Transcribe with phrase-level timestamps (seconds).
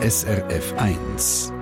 [0.00, 1.52] SRF 1.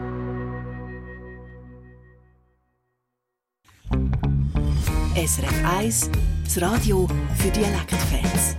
[5.14, 6.11] SRF 1,
[6.45, 8.59] das Radio für Dialektfans.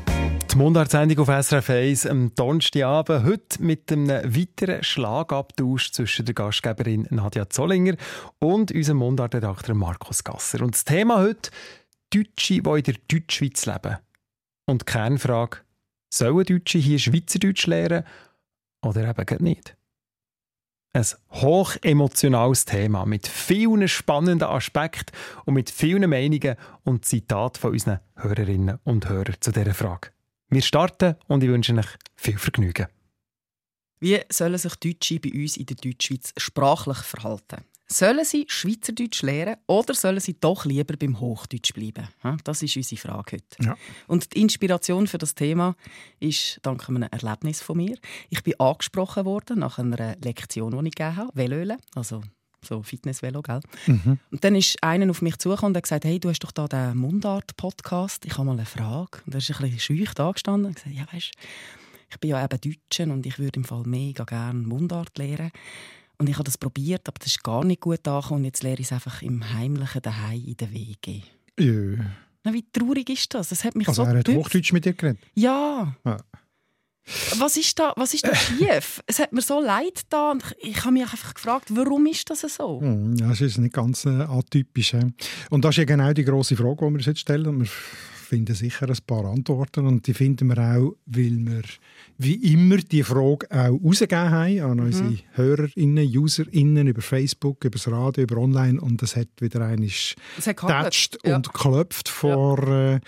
[0.51, 3.23] Die Mundartsendung auf SRF 1 am Donnerstagabend.
[3.23, 7.97] Heute mit einem weiteren Schlagabtausch zwischen der Gastgeberin Nadja Zollinger
[8.39, 10.63] und unserem Mundartredakteur Markus Gasser.
[10.63, 11.51] Und das Thema heute:
[12.11, 13.97] Deutsche, die in der Deutschschweiz leben.
[14.65, 15.57] Und die Kernfrage:
[16.11, 18.05] Sollen Deutsche hier Schweizerdeutsch lernen
[18.81, 19.75] oder eben nicht?
[20.93, 27.99] Ein hochemotionales Thema mit vielen spannenden Aspekten und mit vielen Meinungen und Zitaten von unseren
[28.15, 30.09] Hörerinnen und Hörern zu dieser Frage.
[30.49, 32.87] Wir starten und ich wünsche euch viel Vergnügen.
[33.99, 37.63] Wie sollen sich Deutsche bei uns in der Deutschschweiz sprachlich verhalten?
[37.89, 42.09] Sollen sie Schweizerdeutsch lernen oder sollen sie doch lieber beim Hochdeutsch bleiben?
[42.43, 43.63] Das ist unsere Frage heute.
[43.63, 43.77] Ja.
[44.07, 45.75] Und die Inspiration für das Thema
[46.19, 47.97] ist dank einem Erlebnis von mir.
[48.29, 52.21] Ich bin angesprochen worden nach einer Lektion, die ich gegeben habe, Velöle, also
[52.61, 53.61] so Fitness-Velo, gell?
[53.85, 54.19] Mhm.
[54.31, 56.67] Und dann ist einer auf mich zugekommen und hat gesagt, hey, du hast doch da
[56.67, 59.19] den Mundart-Podcast, ich habe mal eine Frage.
[59.25, 61.31] Und er ist ein bisschen schüch da gestanden und gesagt, ja, weißt,
[62.09, 65.51] ich bin ja eben Deutsche und ich würde im Fall mega gerne Mundart lernen.
[66.19, 68.41] Und ich habe das probiert, aber das ist gar nicht gut angekommen.
[68.41, 71.21] Und jetzt lehre ich es einfach im Heimlichen daheim in der WG.
[71.59, 72.05] Ja.
[72.43, 73.49] Na, wie traurig ist das?
[73.49, 75.19] Das hat mich also so er hat Hochdeutsch mit dir geredet?
[75.35, 75.95] Ja.
[76.05, 76.17] ja.
[77.37, 79.01] Was ist da, was ist da schief?
[79.05, 82.41] es hat mir so leid da und ich habe mich einfach gefragt, warum ist das
[82.41, 82.81] so?
[82.81, 84.91] Hm, ja, das ist nicht ganz äh, atypisch.
[84.91, 85.13] He?
[85.49, 87.59] Und das ist ja genau die große Frage, die wir uns jetzt stellen.
[87.59, 87.69] Wir
[88.27, 91.63] finden sicher ein paar Antworten und die finden wir auch, weil wir
[92.17, 95.19] wie immer die Frage auch rausgegeben haben an unsere mhm.
[95.33, 99.89] HörerInnen, UserInnen über Facebook, über das Radio, über online und es hat wieder einmal
[100.45, 101.35] getatscht ja.
[101.35, 102.67] und geklopft vor...
[102.67, 102.95] Ja.
[102.95, 102.99] Äh,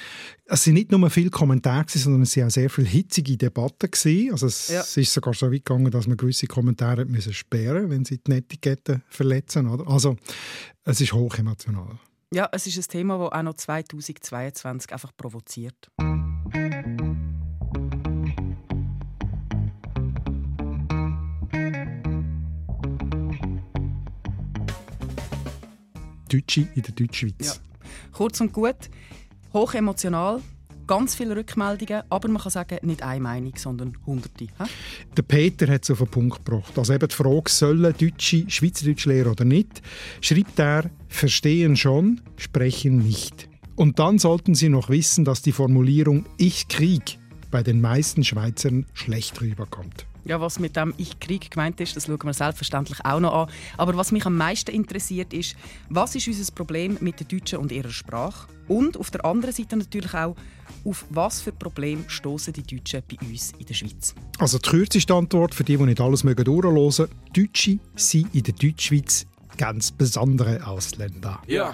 [0.51, 3.91] es sind nicht nur viele Kommentare, sondern es waren auch sehr viele hitzige Debatten.
[3.91, 4.31] Gewesen.
[4.31, 4.81] Also es ja.
[4.81, 9.01] ist sogar so weit gegangen, dass man gewisse Kommentare müssen sperren wenn sie die Netiquette
[9.09, 9.67] verletzen.
[9.67, 9.87] Oder?
[9.87, 10.17] Also
[10.85, 11.99] es ist hochemotional.
[12.31, 15.89] Ja, es ist ein Thema, das auch noch 2022 einfach provoziert.
[26.29, 27.33] Deutsche in der Deutschschweiz.
[27.39, 27.53] Ja.
[28.11, 28.91] Kurz und gut,
[29.51, 30.43] hochemotional,
[30.89, 34.45] ganz viele Rückmeldungen, aber man kann sagen, nicht eine Meinung, sondern hunderte.
[34.45, 34.63] He?
[35.15, 36.79] Der Peter hat es auf den Punkt gebracht.
[36.79, 39.83] Also eben die Frage, sollen Deutsche Schweizerdeutsch lehren oder nicht,
[40.19, 43.47] schreibt er, verstehen schon, sprechen nicht.
[43.75, 47.19] Und dann sollten Sie noch wissen, dass die Formulierung Ich Krieg
[47.51, 50.07] bei den meisten Schweizern schlecht rüberkommt.
[50.29, 53.49] Ja, was mit dem Ich Krieg gemeint ist, das schauen wir selbstverständlich auch noch an.
[53.77, 55.55] Aber was mich am meisten interessiert ist,
[55.89, 58.47] was ist unser Problem mit den Deutschen und ihrer Sprache?
[58.67, 60.35] Und auf der anderen Seite natürlich auch,
[60.85, 64.13] auf was für Probleme stoßen die Deutschen bei uns in der Schweiz?
[64.37, 68.53] Also die kürzeste Antwort für die, die nicht alles mögen durchhören Deutsche sind in der
[68.53, 69.25] Deutschschweiz
[69.57, 71.41] ganz besondere Ausländer.
[71.47, 71.73] Ja.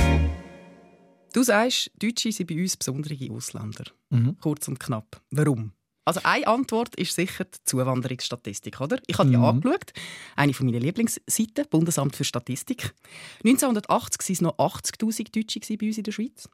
[1.33, 3.85] Du sagst, Deutsche sind bei uns besondere Ausländer.
[4.09, 4.37] Mhm.
[4.39, 5.21] Kurz und knapp.
[5.31, 5.71] Warum?
[6.03, 8.99] Also eine Antwort ist sicher die Zuwanderungsstatistik, oder?
[9.05, 9.43] Ich habe die mhm.
[9.43, 9.93] angeschaut.
[10.35, 12.93] Eine von meinen Lieblingsseiten, Bundesamt für Statistik.
[13.45, 16.49] 1980 waren es noch 80'000 Deutsche bei uns in der Schweiz.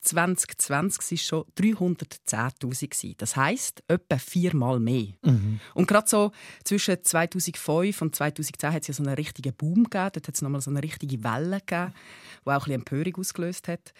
[0.00, 3.14] 2020 waren es schon 310'000.
[3.18, 5.08] Das heisst, etwa viermal mehr.
[5.22, 5.60] Mhm.
[5.74, 6.32] Und gerade so
[6.64, 10.10] zwischen 2005 und 2010 hat es ja so einen richtigen Boom gegeben.
[10.14, 11.92] Dort hat es nochmal so eine richtige Welle gegeben,
[12.44, 13.92] die auch ein bisschen Empörung ausgelöst hat.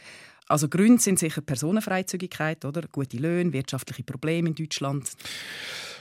[0.48, 2.82] Also Gründe sind sicher Personenfreizügigkeit, oder?
[2.90, 5.10] Gute Löhne, wirtschaftliche Probleme in Deutschland.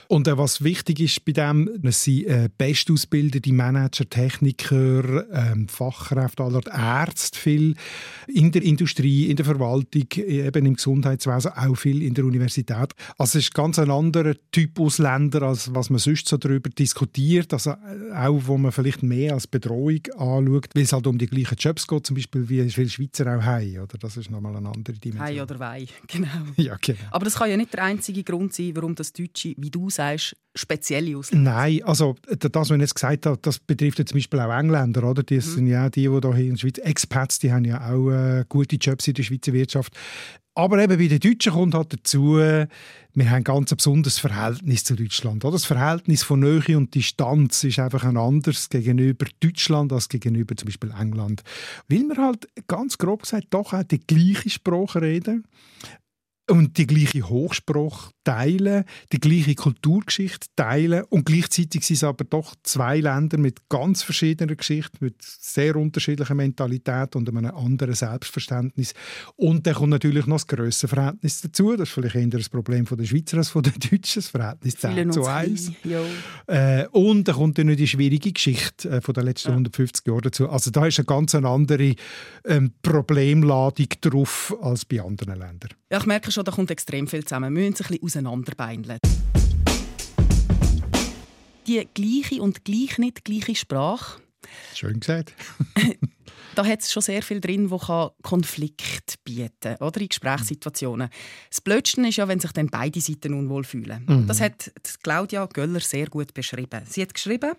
[0.08, 6.44] Und äh, was wichtig ist bei dem, es sind äh, bestausgebildete Manager, Techniker, ähm, Fachkräfte
[6.44, 7.74] aller Ärzte, viel
[8.26, 12.94] in der Industrie, in der Verwaltung, eben im Gesundheitswesen, auch viel in der Universität.
[13.18, 17.52] Also es ist ganz ein anderer Typ Ausländer, als was man sonst so darüber diskutiert,
[17.52, 21.26] also äh, auch wo man vielleicht mehr als Bedrohung anschaut, weil es halt um die
[21.26, 23.98] gleichen Jobs geht, zum Beispiel wie viele Schweizer auch haben, oder?
[23.98, 25.26] Das ist nochmal eine andere Dimension.
[25.26, 26.28] Hei oder Wei, genau.
[26.56, 26.98] Ja, genau.
[27.10, 30.36] Aber das kann ja nicht der einzige Grund sein, warum das Deutsche, wie du sagst,
[30.54, 31.52] spezielle Ausländer?
[31.52, 35.04] Nein, also das, was ich jetzt gesagt habe, das betrifft ja zum Beispiel auch Engländer,
[35.04, 35.22] oder?
[35.22, 35.40] Die mhm.
[35.40, 38.76] sind ja die, die hier in der Schweiz, Expats, die haben ja auch äh, gute
[38.76, 39.92] Jobs in der Schweizer Wirtschaft.
[40.54, 42.38] Aber eben bei den Deutschen kommt halt dazu,
[43.16, 45.44] wir haben ein ganz besonderes Verhältnis zu Deutschland.
[45.44, 50.66] Das Verhältnis von Nähe und Distanz ist einfach ein anderes gegenüber Deutschland als gegenüber zum
[50.66, 51.42] Beispiel England.
[51.88, 55.44] Weil wir halt ganz grob gesagt doch auch die gleiche Sprache reden
[56.48, 62.54] und die gleiche Hochsprache teilen, die gleiche Kulturgeschichte teilen und gleichzeitig sind es aber doch
[62.62, 68.94] zwei Länder mit ganz verschiedener Geschichte, mit sehr unterschiedlicher Mentalität und einem anderen Selbstverständnis.
[69.36, 71.76] Und dann kommt natürlich noch das grössere Verhältnis dazu.
[71.76, 74.76] Das ist vielleicht eher das Problem von der Schweizer als von der Deutschen, das Verhältnis
[74.76, 75.72] 10 zu 1.
[76.46, 79.54] Äh, und dann kommt dann noch die schwierige Geschichte äh, von den letzten ja.
[79.54, 80.48] 150 Jahren dazu.
[80.48, 81.94] Also da ist eine ganz andere
[82.44, 85.70] ähm, Problemladung drauf als bei anderen Ländern.
[85.88, 87.54] Ja, ich merke schon, da kommt extrem viel zusammen.
[87.54, 88.98] Wir müssen sich ein bisschen auseinanderbeineln.
[91.68, 94.20] Die gleiche und gleich nicht gleiche Sprache.
[94.74, 95.32] Schön gesagt.
[96.56, 97.78] da hat es schon sehr viel drin, wo
[98.22, 101.08] Konflikt bieten kann, oder in Gesprächssituationen.
[101.50, 104.04] Das Blödste ist ja, wenn sich dann beide Seiten unwohl fühlen.
[104.08, 104.26] Mhm.
[104.26, 104.72] Das hat
[105.04, 106.82] Claudia Göller sehr gut beschrieben.
[106.88, 107.52] Sie hat geschrieben,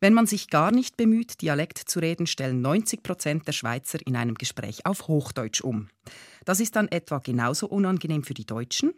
[0.00, 4.14] wenn man sich gar nicht bemüht, Dialekt zu reden, stellen 90 Prozent der Schweizer in
[4.14, 5.88] einem Gespräch auf Hochdeutsch um.
[6.46, 8.94] Das ist dann etwa genauso unangenehm für die Deutschen,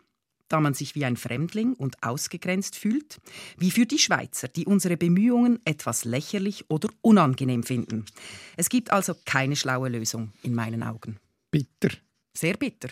[0.48, 3.18] da man sich wie ein Fremdling und ausgegrenzt fühlt,
[3.56, 8.04] wie für die Schweizer, die unsere Bemühungen etwas lächerlich oder unangenehm finden.
[8.56, 11.18] Es gibt also keine schlaue Lösung in meinen Augen.
[11.50, 11.96] Bitter.
[12.36, 12.90] Sehr bitter.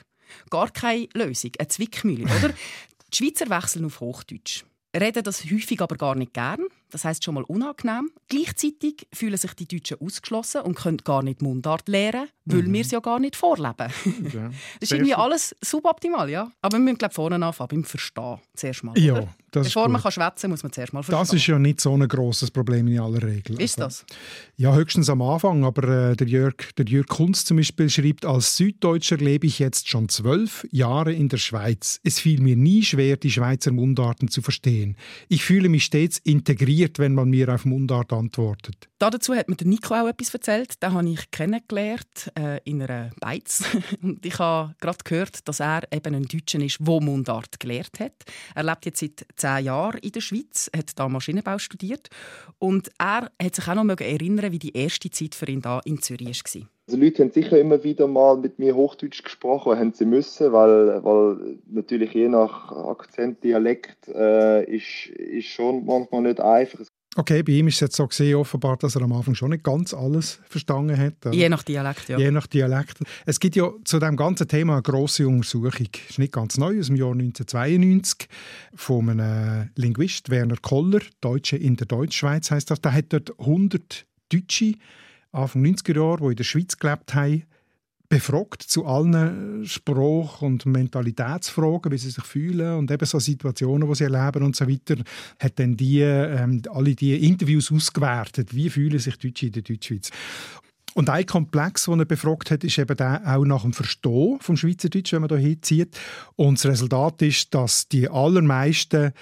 [0.51, 2.49] Gar keine Lösung, eine Zwickmühle, oder?
[3.13, 4.65] die Schweizer wechseln auf Hochdeutsch
[5.01, 6.67] reden das häufig aber gar nicht gern.
[6.91, 8.11] Das heißt schon mal unangenehm.
[8.29, 12.73] Gleichzeitig fühlen sich die Deutschen ausgeschlossen und können gar nicht Mundart lernen, weil mhm.
[12.73, 13.75] wir es ja gar nicht vorleben.
[14.33, 14.49] Ja.
[14.81, 16.51] das ist irgendwie alles suboptimal, ja.
[16.63, 18.97] Aber wir müssen glaub, vorne anfangen, beim Verstehen zuerst mal.
[18.99, 19.27] Ja,
[19.63, 21.19] Bevor man schwätzen kann, muss man zuerst mal verstehen.
[21.19, 23.61] Das ist ja nicht so ein grosses Problem in aller Regel.
[23.61, 24.17] Ist also, das?
[24.57, 25.65] Ja, höchstens am Anfang.
[25.65, 29.89] Aber äh, der, Jörg, der Jörg Kunz zum Beispiel schreibt, als Süddeutscher lebe ich jetzt
[29.89, 32.01] schon zwölf Jahre in der Schweiz.
[32.05, 34.97] Es fiel mir nie schwer, die Schweizer Mundarten zu verstehen.
[35.29, 38.89] Ich fühle mich stets integriert, wenn man mir auf Mundart antwortet.
[38.99, 40.83] Dazu hat mir Nico auch etwas erzählt.
[40.83, 43.65] Den habe ich kennengelernt äh, in einer Beiz.
[44.03, 48.25] Und ich habe gerade gehört, dass er eben ein Deutscher ist, der Mundart gelehrt hat.
[48.55, 52.09] Er lebt jetzt seit zehn Jahren in der Schweiz, hat da Maschinenbau studiert.
[52.59, 56.01] Und er hat sich auch noch erinnern, wie die erste Zeit für ihn da in
[56.01, 56.76] Zürich war.
[56.89, 61.03] Also Leute haben sicher immer wieder mal mit mir Hochdeutsch gesprochen, haben sie müssen, weil,
[61.03, 66.81] weil natürlich je nach Akzent, Dialekt äh, ist, ist schon manchmal nicht einfach.
[67.19, 69.65] Okay, bei ihm ist es jetzt so gesehen, offenbar, dass er am Anfang schon nicht
[69.65, 71.35] ganz alles verstanden hat.
[71.35, 72.19] Je nach Dialekt, ja.
[72.19, 72.99] Je nach Dialekt.
[73.25, 75.89] Es gibt ja zu dem ganzen Thema eine grosse Untersuchung.
[75.93, 78.29] Das ist nicht ganz neu, aus dem Jahr 1992,
[78.75, 82.83] von einem Linguist, Werner Koller, Deutsche in der Deutschschweiz heißt das.
[82.83, 84.75] Der hat dort 100 Deutsche
[85.33, 87.45] Anfang 90er Jahre, die in der Schweiz gelebt haben,
[88.09, 93.95] befragt zu allen Spruch- und Mentalitätsfragen, wie sie sich fühlen und eben so Situationen, die
[93.95, 94.97] sie erleben und so weiter,
[95.41, 98.55] hat dann die, ähm, alle die Interviews ausgewertet.
[98.55, 100.11] Wie fühlen sich Deutsche in der Deutschschweiz?
[100.95, 105.13] Und ein Komplex, den er befragt hat, ist eben auch nach dem Verstehen vom Schweizerdeutsch,
[105.13, 105.99] wenn man da hinzieht.
[106.37, 109.13] Und das Resultat ist, dass die allermeisten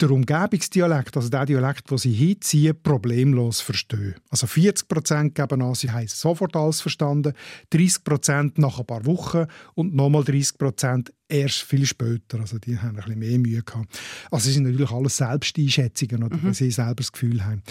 [0.00, 4.16] der Umgebungsdialekt, also der Dialekt, den sie hinziehen, problemlos verstehen.
[4.28, 7.32] Also 40 Prozent geben an, sie haben sofort alles verstanden,
[7.70, 12.40] 30 Prozent nach ein paar Wochen und nochmal 30 Prozent erst viel später.
[12.40, 13.86] Also die haben ein bisschen mehr Mühe gehabt.
[14.32, 16.54] Also es sind natürlich alles Selbsteinschätzungen, oder, mhm.
[16.54, 17.62] sie selber das Gefühl haben.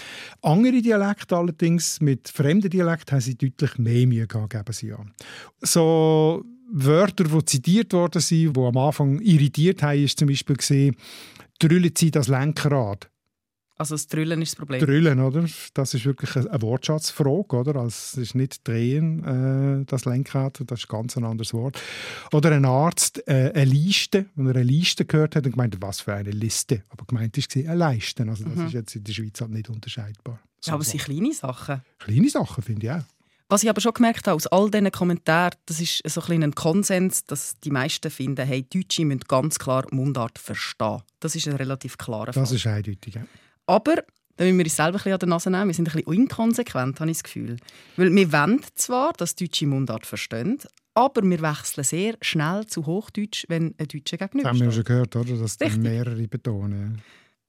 [0.42, 5.12] Andere Dialekte allerdings, mit fremden Dialekten, haben sie deutlich mehr Mühe gehabt, geben sie an.
[5.60, 10.96] So Wörter, die zitiert worden sind, die am Anfang irritiert haben, ist zum Beispiel gesehen,
[11.60, 13.10] drüllen sie das Lenkrad.
[13.76, 14.80] Also das Drüllen ist das Problem?
[14.80, 15.46] Drüllen, oder?
[15.74, 17.76] Das ist wirklich eine Wortschatzfrage, oder?
[17.78, 21.82] Also es ist nicht drehen, äh, das Lenkrad, das ist ganz ein anderes Wort.
[22.32, 26.02] Oder ein Arzt, äh, eine Liste, wenn er eine Liste gehört hat und gemeint, was
[26.02, 26.84] für eine Liste.
[26.90, 28.24] Aber gemeint ist eine Leiste.
[28.30, 28.68] Also das mhm.
[28.68, 30.40] ist jetzt in der Schweiz halt nicht unterscheidbar.
[30.60, 31.82] So ja, aber es sind kleine Sachen.
[31.98, 33.04] Kleine Sachen, finde ich auch.
[33.54, 36.56] Was ich aber schon gemerkt habe, aus all diesen Kommentaren, das ist so ein, ein
[36.56, 41.04] Konsens, dass die meisten finden, hey, Deutsche müssen ganz klar Mundart verstehen.
[41.20, 42.42] Das ist ein relativ klarer Fall.
[42.42, 43.22] Das ist eindeutig, ja.
[43.68, 43.98] Aber
[44.38, 45.68] da müssen wir uns selber ein bisschen an der Nase nehmen.
[45.68, 47.58] Wir sind ein bisschen inkonsequent, habe ich das Gefühl.
[47.96, 50.58] Weil wir wollen zwar, dass Deutsche Mundart verstehen,
[50.96, 54.84] aber wir wechseln sehr schnell zu Hochdeutsch, wenn ein Deutscher gegenüber Das haben wir schon
[54.84, 55.38] gehört, oder?
[55.38, 57.04] dass mehrere betonen.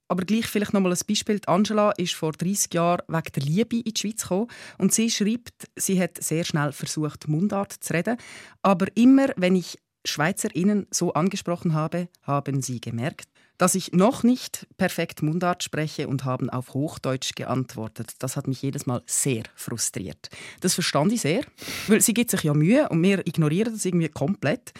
[0.08, 1.40] Aber gleich vielleicht noch mal ein Beispiel.
[1.46, 5.68] Angela ist vor 30 Jahren wegen der Liebe in die Schweiz gekommen und sie schreibt,
[5.76, 8.18] sie hat sehr schnell versucht, Mundart zu reden.
[8.62, 14.66] Aber immer, wenn ich SchweizerInnen so angesprochen habe, haben sie gemerkt, dass ich noch nicht
[14.76, 18.14] perfekt Mundart spreche und haben auf Hochdeutsch geantwortet.
[18.18, 20.28] Das hat mich jedes Mal sehr frustriert.
[20.61, 21.42] Das verstand ich sehr,
[21.87, 24.73] weil sie gibt sich ja Mühe und wir ignorieren das irgendwie komplett.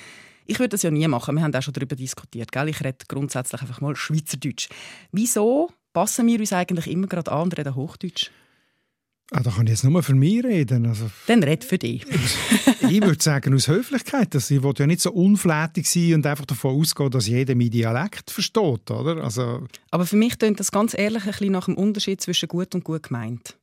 [0.47, 1.35] Ich würde das ja nie machen.
[1.37, 2.53] Wir haben auch schon darüber diskutiert.
[2.53, 2.69] Gell?
[2.69, 4.69] Ich rede grundsätzlich einfach mal Schweizerdeutsch.
[5.13, 8.31] Wieso passen wir uns eigentlich immer gerade an und reden Hochdeutsch?
[9.31, 10.87] Ah, da kann ich jetzt nur für mich reden.
[10.87, 12.05] Also, Dann red für dich.
[12.83, 14.35] ich würde sagen, aus Höflichkeit.
[14.35, 17.71] Dass ich will ja nicht so unflätig sein und einfach davon ausgehen, dass jeder meinen
[17.71, 18.91] Dialekt versteht.
[18.91, 19.25] Oder?
[19.25, 22.75] Also, Aber für mich klingt das ganz ehrlich ein bisschen nach dem Unterschied zwischen gut
[22.75, 23.57] und gut gemeint.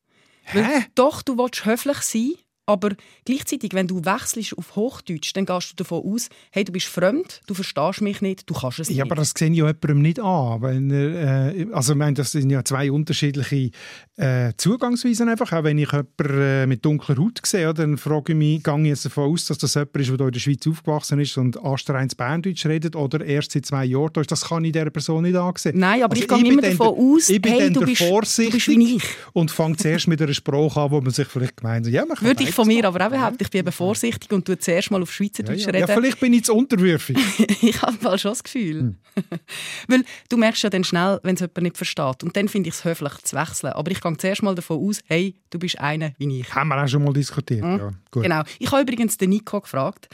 [0.44, 0.64] Hä?
[0.64, 2.32] Weil doch, du willst höflich sein,
[2.66, 2.92] aber
[3.26, 7.42] gleichzeitig, wenn du wechselst auf Hochdeutsch, dann gehst du davon aus, hey, du bist fremd,
[7.48, 9.02] du verstehst mich nicht, du kannst es ja, nicht.
[9.04, 10.62] aber das sehe ich ja jemandem nicht an.
[10.62, 13.72] Wenn er, äh, also, ich meine, das sind ja zwei unterschiedliche
[14.18, 15.28] äh, Zugangsweisen.
[15.28, 15.52] Einfach.
[15.52, 18.88] Auch wenn ich jemanden äh, mit dunkler Haut sehe, dann frage ich mich, gehe ich
[18.88, 22.16] jetzt davon aus, dass das jemand ist, der in der Schweiz aufgewachsen ist und astreins
[22.16, 24.32] Berndeutsch redet oder erst seit zwei Jahren da ist.
[24.32, 25.78] Das kann ich dieser Person nicht ansehen.
[25.78, 28.66] Nein, aber Also ich gehe immer davon aus, ich bin hey, du bist, du vorsichtig
[28.66, 29.04] bist wie ich.
[29.34, 32.18] und fange zuerst mit einer Sprache an, wo man sich vielleicht gemeint hat, ja, man
[32.18, 35.02] kann Beides von mir aber auch behaupten, ich bin eben vorsichtig und tue zuerst mal
[35.02, 35.74] auf ja, Schweizerdeutsch ja.
[35.74, 35.94] ja, reden.
[35.94, 37.18] vielleicht bin ich zu unterwürfig.
[37.62, 38.80] ich habe mal schon das Gefühl.
[38.80, 38.96] Hm.
[39.88, 42.24] Weil du merkst ja dann schnell, wenn es jemand nicht versteht.
[42.24, 43.74] Und dann finde ich es höflich zu wechseln.
[43.74, 46.54] Aber ich gehe zuerst mal davon aus, hey, du bist einer wie ich.
[46.54, 47.64] Haben wir auch schon mal diskutiert.
[47.64, 47.78] Mhm.
[47.78, 48.24] Ja, gut.
[48.24, 48.44] Genau.
[48.60, 50.10] Ich habe übrigens den Nico gefragt,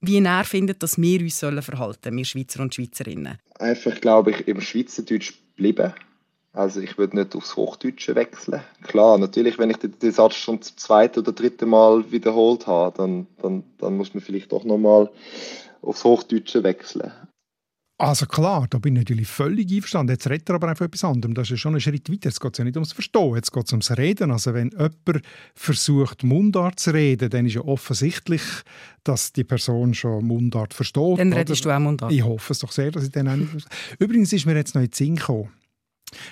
[0.00, 3.38] wie er findet, dass wir uns sollen verhalten wir Schweizer und Schweizerinnen.
[3.58, 5.92] Einfach, glaube ich, im Schweizerdeutsch bleiben.
[6.54, 8.62] Also ich würde nicht aufs Hochdeutsche wechseln.
[8.82, 12.94] Klar, natürlich, wenn ich den, den Satz schon zum zweiten oder dritten Mal wiederholt habe,
[12.96, 15.10] dann, dann, dann muss man vielleicht doch nochmal
[15.80, 17.10] aufs Hochdeutsche wechseln.
[18.02, 20.12] Also klar, da bin ich natürlich völlig einverstanden.
[20.12, 21.34] Jetzt redet er aber einfach etwas anderem.
[21.34, 22.28] Das ist ja schon ein Schritt weiter.
[22.28, 24.32] Jetzt geht es ja nicht ums Verstehen, jetzt geht es ums Reden.
[24.32, 28.42] Also wenn jemand versucht, Mundart zu reden, dann ist ja offensichtlich,
[29.04, 31.18] dass die Person schon Mundart versteht.
[31.18, 31.36] Dann oder?
[31.38, 32.12] redest du auch Mundart.
[32.12, 33.72] Ich hoffe es doch sehr, dass ich den auch nicht verstehe.
[34.00, 35.50] Übrigens ist mir jetzt noch in den Sinn gekommen.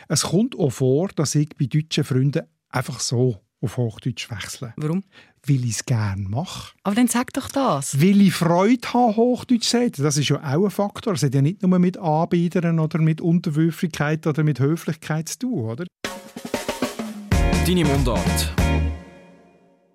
[0.09, 4.73] Es kommt auch vor, dass ich bei deutschen Freunden einfach so auf Hochdeutsch wechsle.
[4.77, 5.03] Warum?
[5.47, 6.75] Weil ich es gerne mache.
[6.83, 8.01] Aber dann sag doch das.
[8.01, 10.03] Weil ich Freude habe, Hochdeutsch zu reden.
[10.03, 11.15] Das ist ja auch ein Faktor.
[11.15, 15.71] Es hat ja nicht nur mit Anbietern oder mit Unterwürfigkeit oder mit Höflichkeit zu tun,
[15.71, 15.87] oder?
[17.67, 18.60] Deine Mundart.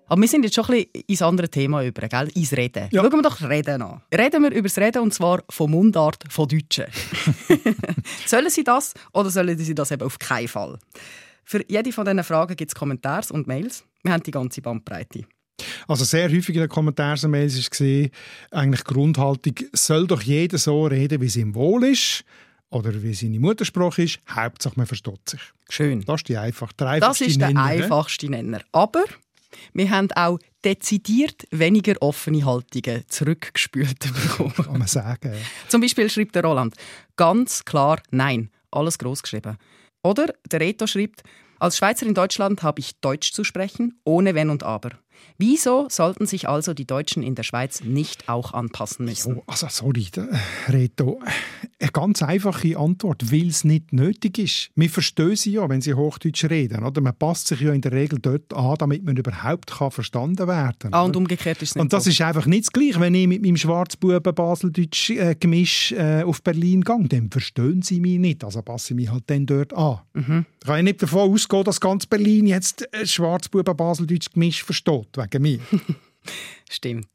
[0.08, 2.28] Aber wir sind jetzt schon ein bisschen ins andere Thema über, gell?
[2.34, 2.88] ins Reden.
[2.92, 3.02] Ja.
[3.02, 4.02] Schauen wir doch Reden an.
[4.12, 6.86] Reden wir über das Reden und zwar von Mundart von Deutschen.
[8.26, 10.78] sollen sie das oder sollen sie das eben auf keinen Fall?
[11.44, 13.84] Für jede von diesen Fragen gibt es Kommentare und Mails.
[14.02, 15.24] Wir haben die ganze Bandbreite.
[15.88, 18.10] Also sehr häufig in den Kommentarmails war gesehen,
[18.50, 22.24] eigentlich die Grundhaltung, soll doch jeder so reden, wie es ihm wohl ist
[22.70, 24.18] oder wie seine Muttersprache ist.
[24.28, 25.40] Hauptsache, man versteht sich.
[25.70, 26.02] Schön.
[26.02, 27.70] Das ist, die einfach, der Das einfachste ist der Nenner, ne?
[27.70, 28.60] einfachste Nenner.
[28.72, 29.04] Aber
[29.72, 34.54] wir haben auch dezidiert weniger offene Haltungen zurückgespült bekommen.
[34.54, 35.32] Kann man sagen.
[35.68, 36.74] Zum Beispiel schreibt der Roland
[37.16, 39.56] ganz klar Nein, alles groß geschrieben.
[40.02, 41.22] Oder der Reto schreibt,
[41.58, 44.90] als Schweizer in Deutschland habe ich Deutsch zu sprechen, ohne Wenn und Aber.
[45.38, 49.40] Wieso sollten sich also die Deutschen in der Schweiz nicht auch anpassen müssen?
[49.46, 50.26] Also sorry, da-
[50.68, 51.20] Reto.
[51.78, 54.70] Eine ganz einfache Antwort, weil es nicht nötig ist.
[54.76, 56.82] Wir verstehen sie ja, wenn sie Hochdeutsch reden.
[56.84, 57.02] Oder?
[57.02, 60.92] Man passt sich ja in der Regel dort an, damit man überhaupt kann verstanden werden
[60.94, 62.10] Ah, und umgekehrt ist es nicht Und das so.
[62.10, 62.98] ist einfach nicht das Gleiche.
[63.00, 68.18] Wenn ich mit meinem Schwarzbuben Baseldeutsch äh, äh, auf Berlin gehe, dann verstehen sie mich
[68.18, 68.42] nicht.
[68.42, 69.98] Also passe ich mich halt dann dort an.
[70.14, 70.46] Mhm.
[70.60, 74.64] Ich kann ja nicht davon ausgehen, dass ganz Berlin jetzt äh, Schwarzbuben Baseldeutsch Gemisch
[75.14, 75.60] versteht, wegen mir.
[76.70, 77.08] Stimmt.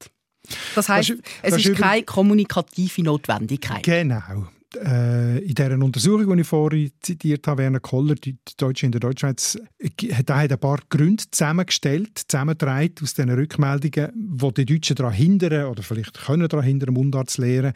[0.75, 3.83] Das ist- es ist keine kommunikative Notwendigkeit.
[3.83, 4.47] Genau.
[4.73, 9.01] Äh, in dieser Untersuchung, die ich vorhin zitiert habe, Werner Koller, die Deutsche in der
[9.01, 14.65] Deutschschweiz, äh, hat er hat ein paar Gründe zusammengestellt, zusammengetragen aus diesen Rückmeldungen, wo die
[14.65, 17.73] Deutschen daran hindern, oder vielleicht können daran hindern, Mundart zu lernen.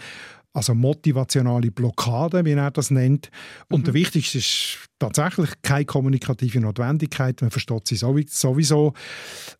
[0.55, 3.29] Also motivationale Blockade, wie er das nennt.
[3.69, 7.41] Und der wichtigste ist tatsächlich keine kommunikative Notwendigkeit.
[7.41, 8.93] Man versteht sie sowi- sowieso.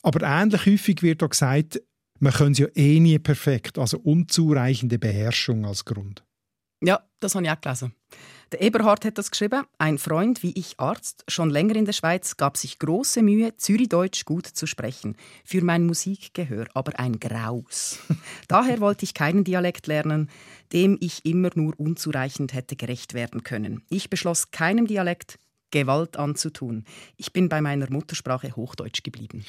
[0.04, 1.82] Aber ähnlich häufig wird auch gesagt,
[2.20, 3.78] man kann es ja eh nie perfekt.
[3.78, 6.24] Also unzureichende Beherrschung als Grund.
[6.82, 7.94] Ja, das habe ich auch gelesen.
[8.56, 9.66] Der Eberhard hat das geschrieben.
[9.80, 14.24] Ein Freund, wie ich Arzt, schon länger in der Schweiz, gab sich große Mühe, Zürichdeutsch
[14.24, 15.18] gut zu sprechen.
[15.44, 18.00] Für mein Musikgehör aber ein Graus.
[18.48, 20.30] Daher wollte ich keinen Dialekt lernen,
[20.72, 23.84] dem ich immer nur unzureichend hätte gerecht werden können.
[23.90, 25.38] Ich beschloss, keinem Dialekt
[25.72, 26.86] Gewalt anzutun.
[27.18, 29.44] Ich bin bei meiner Muttersprache Hochdeutsch geblieben.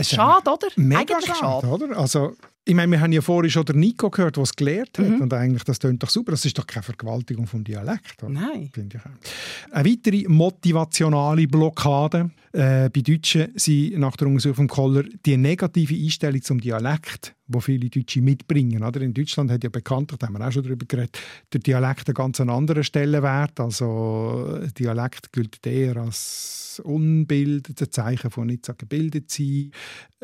[0.00, 0.68] Schade, oder?
[0.76, 1.96] Mega Eigentlich schade, oder?
[1.98, 5.08] Also, ich meine, wir haben ja vorhin schon den Nico gehört, der es gelehrt hat.
[5.08, 5.22] Mhm.
[5.22, 6.30] Und eigentlich, das klingt doch super.
[6.32, 8.22] Das ist doch keine Vergewaltigung vom Dialekt.
[8.22, 8.32] Oder?
[8.32, 8.70] Nein.
[8.72, 9.74] Finde ich auch.
[9.74, 12.30] Eine weitere motivationale Blockade.
[12.52, 17.60] äh, bei Deutschen sind nach der Untersuchung von Koller die negative Einstellung zum Dialekt, wo
[17.60, 18.82] viele Deutsche mitbringen.
[18.82, 19.00] Oder?
[19.00, 21.18] In Deutschland hat ja bekanntlich, da haben wir auch schon darüber geredet,
[21.52, 23.60] der Dialekt einen ganz anderen Stellenwert.
[23.60, 29.70] Also Dialekt gilt eher als unbildet, ein Zeichen von nicht so gebildet sein.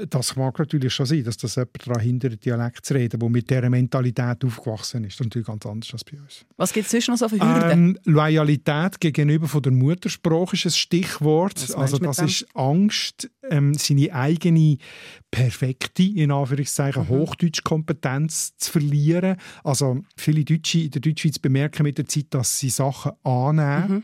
[0.09, 3.51] Das mag natürlich schon sein, dass das jemand daran hindert, Dialekt zu reden, der mit
[3.51, 5.19] dieser Mentalität aufgewachsen ist.
[5.19, 6.45] Das ist natürlich ganz anders als bei uns.
[6.57, 7.71] Was gibt es sonst noch so für Hürden?
[7.71, 11.75] Ähm, Loyalität gegenüber von der Muttersprache ist ein Stichwort.
[11.77, 14.79] Also das ist Angst, ähm, seine eigene
[15.31, 17.09] perfekte, in Anführungszeichen, mhm.
[17.19, 19.37] Hochdeutschkompetenz zu verlieren.
[19.65, 23.91] Also viele Deutsche in der Deutschschweiz bemerken mit der Zeit, dass sie Sachen annehmen.
[23.91, 24.03] Mhm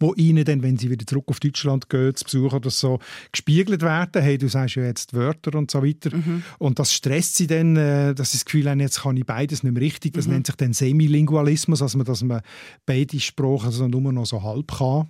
[0.00, 2.98] wo ihnen dann, wenn sie wieder zurück auf Deutschland gehen, zu Besuch oder so,
[3.32, 4.22] gespiegelt werden.
[4.22, 6.14] Hey, du sagst ja jetzt Wörter und so weiter.
[6.14, 6.42] Mhm.
[6.58, 9.62] Und das stresst sie dann, äh, dass sie das Gefühl haben, jetzt kann ich beides
[9.62, 10.14] nicht mehr richtig.
[10.14, 10.34] Das mhm.
[10.34, 12.42] nennt sich dann Semilingualismus, also dass man
[12.86, 15.08] beide Sprachen also nur noch so halb kann.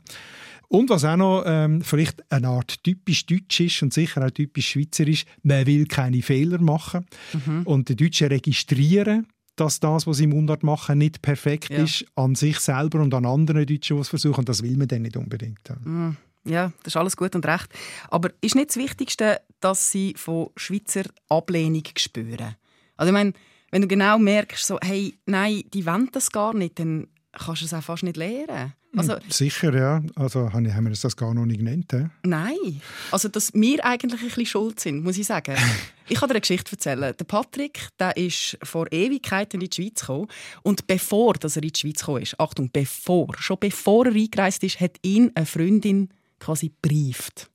[0.74, 4.70] Und was auch noch ähm, vielleicht eine Art typisch deutsch ist und sicher auch typisch
[4.70, 7.06] schweizerisch, man will keine Fehler machen.
[7.32, 7.62] Mhm.
[7.64, 9.26] Und die Deutschen registrieren
[9.56, 11.84] dass das, was sie im Mundart machen, nicht perfekt ja.
[11.84, 14.44] ist an sich selber und an anderen Deutschen, die es versuchen.
[14.44, 15.60] Das will man dann nicht unbedingt.
[15.84, 16.10] Mm,
[16.44, 17.68] ja, das ist alles gut und recht.
[18.08, 22.56] Aber ist nicht das Wichtigste, dass sie von Schweizer Ablehnung spüren?
[22.96, 23.32] Also ich meine,
[23.70, 27.66] wenn du genau merkst, so, hey, nein, die wollen das gar nicht, dann kannst du
[27.66, 28.72] es auch fast nicht lernen.
[28.96, 30.02] Also, Sicher, ja.
[30.14, 31.92] Also haben wir das gar noch nicht genannt.
[31.92, 32.06] He?
[32.22, 32.80] Nein.
[33.10, 35.56] Also, dass wir eigentlich ein bisschen schuld sind, muss ich sagen.
[36.08, 37.14] ich kann dir eine Geschichte erzählen.
[37.16, 40.28] Der Patrick der ist vor Ewigkeiten in die Schweiz gekommen.
[40.62, 44.62] Und bevor dass er in die Schweiz gekommen ist, Achtung, bevor, schon bevor er eingereist
[44.64, 46.08] ist, hat ihn eine Freundin
[46.38, 47.50] quasi brieft.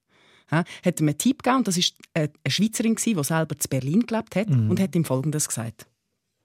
[0.52, 1.84] Ja, hat ihm einen Tipp gegeben, das war
[2.16, 4.72] eine Schweizerin, die selber in Berlin gelebt hat, mhm.
[4.72, 5.86] und hat ihm Folgendes gesagt.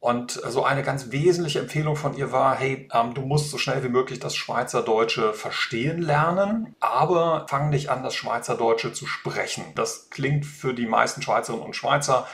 [0.04, 3.82] Und so eine ganz wesentliche Empfehlung von ihr war, hey, ähm, du musst so schnell
[3.84, 9.64] wie möglich das Schweizerdeutsche verstehen lernen, aber fang nicht an, das Schweizerdeutsche zu sprechen.
[9.76, 12.28] Das klingt für die meisten Schweizerinnen und Schweizer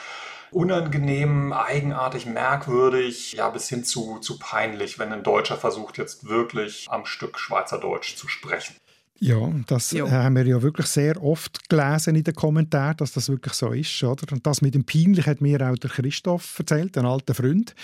[0.50, 6.88] unangenehm, eigenartig, merkwürdig, ja bis hin zu, zu peinlich, wenn ein Deutscher versucht jetzt wirklich
[6.90, 8.74] am Stück Schweizerdeutsch zu sprechen.
[9.22, 10.10] Ja, das jo.
[10.10, 14.02] haben wir ja wirklich sehr oft gelesen in den Kommentaren, dass das wirklich so ist.
[14.02, 14.32] Oder?
[14.32, 17.74] Und das mit dem Peinlich hat mir auch der Christoph erzählt, ein alter Freund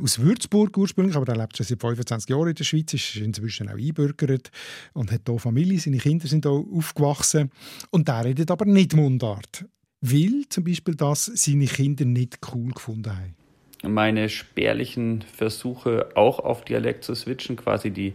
[0.00, 3.68] aus Würzburg ursprünglich, aber er lebt schon seit 25 Jahren in der Schweiz, ist inzwischen
[3.68, 4.50] auch einbürgert
[4.94, 7.50] und hat hier Familie, seine Kinder sind hier aufgewachsen.
[7.90, 9.66] Und der redet aber nicht Mundart,
[10.00, 13.34] weil zum Beispiel das seine Kinder nicht cool gefunden haben
[13.82, 18.14] meine spärlichen Versuche, auch auf Dialekt zu switchen, quasi die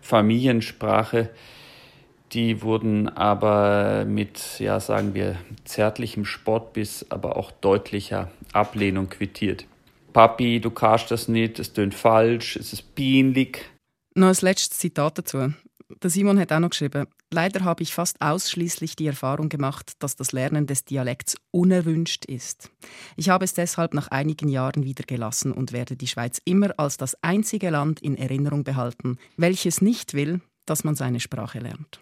[0.00, 1.30] Familiensprache
[2.32, 9.66] die wurden aber mit, ja, sagen wir, zärtlichem Sport bis aber auch deutlicher Ablehnung quittiert.
[10.12, 13.58] Papi, du kannst das nicht, es tönt falsch, es ist peinlich.
[14.14, 15.52] Noch ein letztes Zitat dazu.
[16.02, 20.16] Der Simon hat auch noch geschrieben, leider habe ich fast ausschließlich die Erfahrung gemacht, dass
[20.16, 22.70] das Lernen des Dialekts unerwünscht ist.
[23.16, 26.96] Ich habe es deshalb nach einigen Jahren wieder gelassen und werde die Schweiz immer als
[26.96, 32.00] das einzige Land in Erinnerung behalten, welches nicht will, dass man seine Sprache lernt.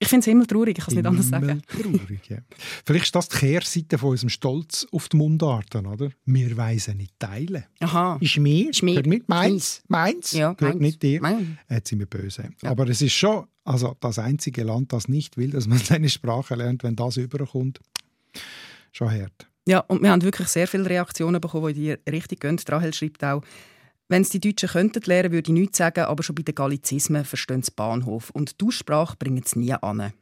[0.00, 1.60] Ich finde es immer traurig, ich kann es nicht anders sagen.
[1.66, 2.38] traurig, ja.
[2.86, 6.10] Vielleicht ist das die Kehrseite von unserem Stolz auf die Mundarten, oder?
[6.24, 7.64] Wir weisen nicht teilen.
[7.80, 8.16] Aha.
[8.20, 8.92] Ist mir, ist mir.
[8.92, 10.82] gehört nicht meins, meins, ja, gehört meins.
[10.82, 11.20] nicht dir.
[11.20, 11.58] Mein.
[11.68, 12.50] Jetzt sind wir böse.
[12.62, 12.70] Ja.
[12.70, 16.54] Aber es ist schon also das einzige Land, das nicht will, dass man seine Sprache
[16.54, 17.80] lernt, wenn das überkommt.
[18.92, 19.46] Schon hart.
[19.66, 22.58] Ja, und wir haben wirklich sehr viele Reaktionen bekommen, die in die Richtung gehen.
[22.66, 23.42] Rahel schreibt auch,
[24.08, 27.24] wenn es die Deutschen könnten lernen, würde ich nichts sagen, aber schon bei den Gallizismen
[27.24, 28.30] verstehen sie Bahnhof.
[28.30, 30.12] Und die Aussprache bringen sie nie an.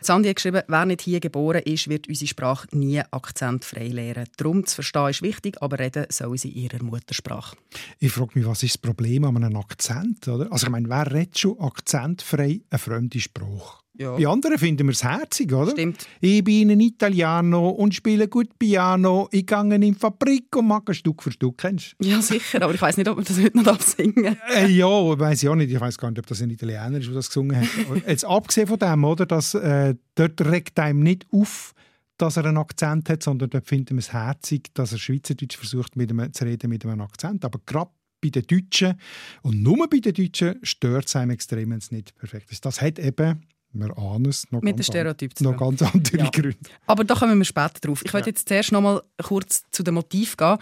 [0.00, 4.28] Sandy hat geschrieben, wer nicht hier geboren ist, wird unsere Sprache nie akzentfrei lernen.
[4.36, 7.56] Darum zu verstehen ist wichtig, aber reden soll sie in ihrer Muttersprache.
[7.98, 10.28] Ich frage mich, was ist das Problem an einem Akzent?
[10.28, 10.52] Oder?
[10.52, 13.82] Also ich meine, wer redet schon akzentfrei eine fremde Sprache?
[13.98, 14.16] Ja.
[14.16, 15.72] Bei anderen finden wir es herzig, oder?
[15.72, 16.06] Stimmt.
[16.20, 19.28] Ich bin ein Italiano und spiele gut Piano.
[19.32, 21.58] Ich gehe in die Fabrik und mache Stück für Stück.
[21.58, 21.96] Kennst?
[22.00, 25.42] Ja, sicher, aber ich weiß nicht, ob man das heute noch singen äh, Ja, weiß
[25.42, 25.72] ich auch nicht.
[25.72, 27.68] Ich weiß gar nicht, ob das ein Italiener ist, der das gesungen hat.
[28.06, 31.74] Jetzt abgesehen von dem, oder, dass äh, dort regt einem nicht auf,
[32.18, 35.96] dass er einen Akzent hat, sondern dort finden wir es herzig, dass er Schweizerdeutsch versucht
[35.96, 37.44] mit einem, zu reden mit einem Akzent.
[37.44, 38.94] Aber gerade bei den Deutschen
[39.42, 42.64] und nur bei den Deutschen stört es einem extrem, wenn es nicht perfekt ist.
[42.64, 44.50] Das hat eben wir ahnen es.
[44.50, 45.44] Noch Mit den Stereotypen.
[45.44, 46.30] Noch ganz andere ja.
[46.30, 46.58] Gründe.
[46.86, 48.02] Aber da kommen wir später drauf.
[48.04, 48.14] Ich ja.
[48.14, 50.58] werde jetzt zuerst noch mal kurz zu dem Motiv gehen.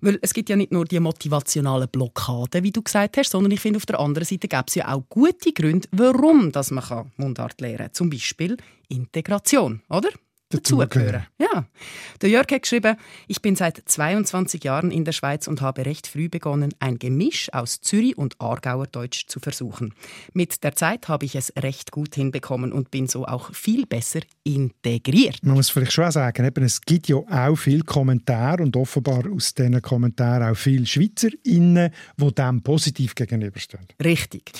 [0.00, 3.60] Weil es gibt ja nicht nur die motivationalen Blockaden, wie du gesagt hast, sondern ich
[3.60, 7.60] finde, auf der anderen Seite gibt es ja auch gute Gründe, warum dass man Mundart
[7.60, 7.92] lernen kann.
[7.94, 8.56] Zum Beispiel
[8.88, 10.10] Integration, oder?
[10.50, 11.26] Dazugehören.
[11.38, 11.66] Ja.
[12.22, 16.06] Der Jörg hat geschrieben, ich bin seit 22 Jahren in der Schweiz und habe recht
[16.06, 19.94] früh begonnen, ein Gemisch aus Zürich und Aargauer Deutsch zu versuchen.
[20.32, 24.20] Mit der Zeit habe ich es recht gut hinbekommen und bin so auch viel besser
[24.42, 25.38] integriert.
[25.42, 29.54] Man muss vielleicht schon sagen, eben, es gibt ja auch viele Kommentare und offenbar aus
[29.54, 33.86] diesen Kommentaren auch viele SchweizerInnen, die dem positiv gegenüberstehen.
[34.02, 34.50] Richtig.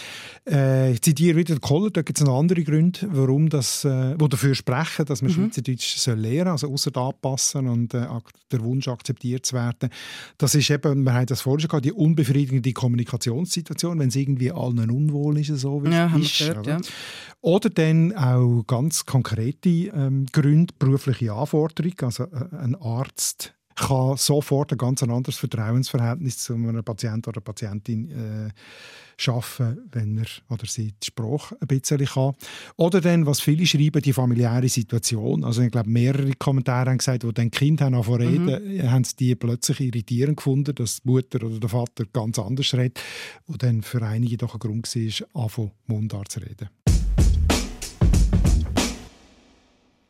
[0.48, 4.28] Äh, ich zitiere wieder Koller, da gibt es noch andere Gründe, warum das, äh, wo
[4.28, 5.36] dafür sprechen, dass man mhm.
[5.36, 8.06] Schweizerdeutsch soll lernen also außer anpassen und äh,
[8.50, 9.90] der Wunsch akzeptiert zu werden.
[10.38, 14.52] Das ist eben, wir haben das vorhin schon gehabt, die unbefriedigende Kommunikationssituation, wenn es irgendwie
[14.52, 16.38] allen unwohl ist, so wie ja, es ist.
[16.38, 16.70] Gehört, oder?
[16.70, 16.80] Ja.
[17.40, 24.72] oder dann auch ganz konkrete ähm, Gründe, berufliche Anforderungen, also äh, ein Arzt kann sofort
[24.72, 28.50] ein ganz anderes Vertrauensverhältnis zu einem Patienten oder Patientin äh,
[29.18, 32.34] schaffen, wenn er oder sie die Sprache ein bisschen kann.
[32.76, 35.44] Oder dann, was viele schreiben, die familiäre Situation.
[35.44, 38.90] Also ich glaube, mehrere Kommentare haben gesagt, wo dann Kind haben angefangen reden, mhm.
[38.90, 43.00] haben sie die plötzlich irritierend gefunden, dass die Mutter oder der Vater ganz anders redet,
[43.46, 46.68] wo dann für einige doch ein Grund war, anfangen Mundart zu reden.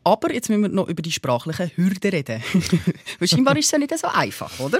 [0.08, 2.42] Aber jetzt müssen wir noch über die sprachlichen Hürden reden.
[3.18, 4.78] Wahrscheinlich ist es ja nicht so einfach, oder?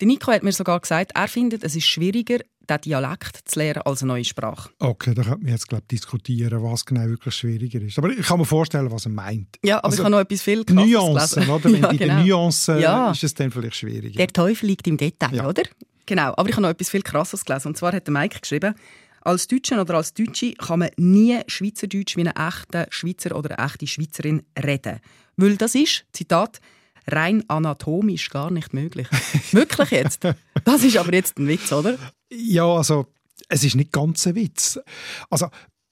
[0.00, 2.38] Der Nico hat mir sogar gesagt, er findet, es ist schwieriger,
[2.68, 4.70] den Dialekt zu lernen als eine neue Sprache.
[4.78, 7.98] Okay, da könnte man jetzt glaub, diskutieren, was genau wirklich schwieriger ist.
[7.98, 9.56] Aber ich kann mir vorstellen, was er meint.
[9.64, 11.64] Ja, aber also, ich habe noch etwas viel Nuancen, oder?
[11.64, 12.22] Wenn ja, genau.
[12.22, 13.10] Nuancen ja.
[13.10, 14.16] ist es dann vielleicht schwieriger.
[14.16, 15.48] Der Teufel liegt im Detail, ja.
[15.48, 15.62] oder?
[16.06, 17.68] Genau, aber ich habe noch etwas viel Krasses gelesen.
[17.68, 18.74] Und zwar hat der Mike geschrieben,
[19.24, 23.66] als Deutscher oder als Deutsche kann man nie Schweizerdeutsch wie ein echter Schweizer oder eine
[23.66, 25.00] echte Schweizerin reden.
[25.36, 26.60] Weil das ist, Zitat,
[27.06, 29.08] rein anatomisch gar nicht möglich.
[29.52, 30.26] Wirklich jetzt?
[30.64, 31.98] Das ist aber jetzt ein Witz, oder?
[32.30, 33.06] Ja, also
[33.48, 34.78] es ist nicht ganz ein Witz.
[35.30, 35.48] Also,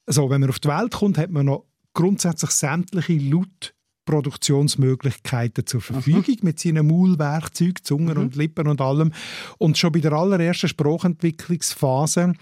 [0.07, 5.81] also wenn man auf die Welt kommt, hat man noch grundsätzlich sämtliche Laut Produktionsmöglichkeiten zur
[5.81, 6.37] Verfügung Aha.
[6.43, 8.25] mit seinen Maulwerkzeugen, Zungen mhm.
[8.25, 9.13] und Lippen und allem.
[9.59, 12.35] Und schon bei der allerersten Sprachentwicklungsphase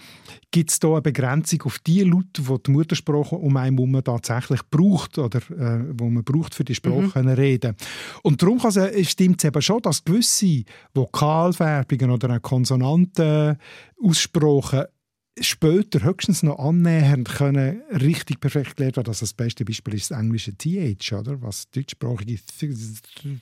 [0.49, 4.61] gibt es da eine Begrenzung auf die Laute, die die Muttersprache um einen herum tatsächlich
[4.69, 7.29] braucht oder äh, wo man braucht für die Sprache mhm.
[7.29, 7.75] reden.
[8.23, 13.57] Und darum stimmt es eben schon, dass gewisse Vokalfärbungen oder auch Konsonanten
[14.03, 14.85] Aussprachen
[15.39, 19.07] später höchstens noch annähernd können richtig perfekt lernen werden.
[19.07, 21.41] Also das beste Beispiel ist das englische TH, oder?
[21.41, 22.37] was deutschsprachige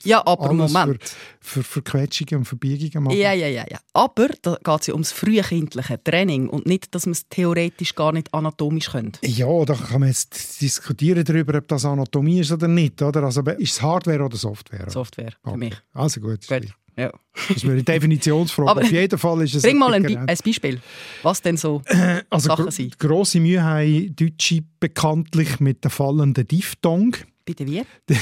[0.04, 1.16] Ja, aber Moment.
[1.40, 3.18] Für, für Verquetschungen und Verbiegungen machen.
[3.18, 3.78] Ja, ja, ja, ja.
[3.92, 8.12] Aber da geht es ja ums frühkindliche Training und nicht, dass man es theoretisch gar
[8.12, 9.26] nicht anatomisch könnte.
[9.26, 13.02] Ja, da kann man jetzt diskutieren darüber, ob das Anatomie ist oder nicht.
[13.02, 13.24] Oder?
[13.24, 14.88] Also, ist es Hardware oder Software?
[14.90, 15.58] Software, für okay.
[15.58, 15.74] mich.
[15.92, 16.46] Also gut.
[16.46, 16.74] gut.
[16.96, 17.12] Ja.
[17.48, 18.70] Das ist eine Definitionsfrage.
[18.70, 19.62] Aber Auf jeden Fall ist es.
[19.62, 20.80] Bring mal ein, ein, Beispiel.
[21.22, 21.82] Was denn so
[22.30, 22.98] also Sachen sind?
[22.98, 27.16] Grosse Mühe haben Deutsche bekanntlich mit der fallenden Diphthong.
[27.44, 27.82] Bitte wie?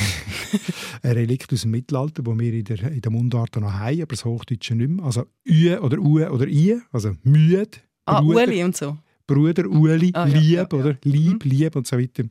[1.03, 4.15] ein Relikt aus dem Mittelalter, das wir in der, in der Mundart noch haben, aber
[4.15, 5.05] das Hochdeutsche nicht mehr.
[5.05, 7.69] Also Ü oder U oder I, also müde.
[8.07, 8.97] Ah, Ueli und so.
[9.29, 10.79] Bruder, Uli, ah, Lieb, ja, ja.
[10.79, 10.97] oder?
[11.05, 11.51] Lieb, mhm.
[11.51, 12.25] Lieb und so weiter.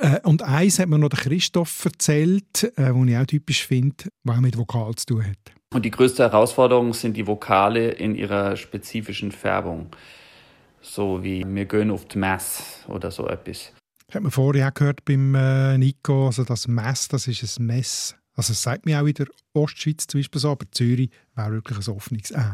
[0.00, 3.96] Äh, und eins hat mir noch der Christoph erzählt, äh, was ich auch typisch finde,
[4.22, 5.38] was auch mit Vokal zu tun hat.
[5.74, 9.86] Und die größte Herausforderung sind die Vokale in ihrer spezifischen Färbung.
[10.82, 13.72] So wie wir gehen auf die Mess oder so etwas.
[14.12, 18.14] Hat man vorher auch gehört beim äh, Nico, also das Mess, das ist ein Mess.
[18.34, 21.86] Also es sagt mir auch in der Ostschweiz zum Beispiel so, aber Zürich wäre wirklich
[21.86, 22.44] ein offenes äh.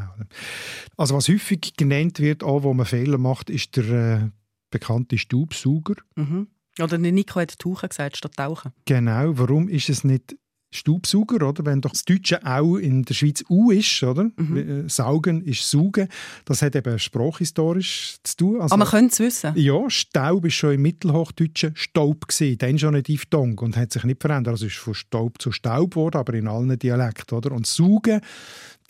[0.96, 4.30] Also was häufig genannt wird, auch wo man Fehler macht, ist der äh,
[4.70, 5.94] bekannte Staubsauger.
[6.16, 6.48] Mhm.
[6.80, 8.72] Oder Nico hat Tauchen gesagt statt Tauchen.
[8.84, 9.38] Genau.
[9.38, 10.36] Warum ist es nicht
[10.70, 11.64] Staubsauger, oder?
[11.64, 14.30] Wenn doch das Deutsche auch in der Schweiz U ist, oder?
[14.36, 14.86] Mhm.
[14.86, 16.08] Äh, saugen ist Saugen.
[16.44, 18.60] Das hat eben sprachhistorisch zu tun.
[18.60, 19.52] Also, Aber man könnte es wissen.
[19.56, 24.04] Ja, Staub ist schon im Mittelhochdeutschen Staub gewesen, dann schon nicht Diphthong und hat sich
[24.04, 24.52] nicht verändert.
[24.52, 27.52] Also ist von Staub zu Staub geworden, aber in allen Dialekten, oder?
[27.52, 28.20] Und Saugen,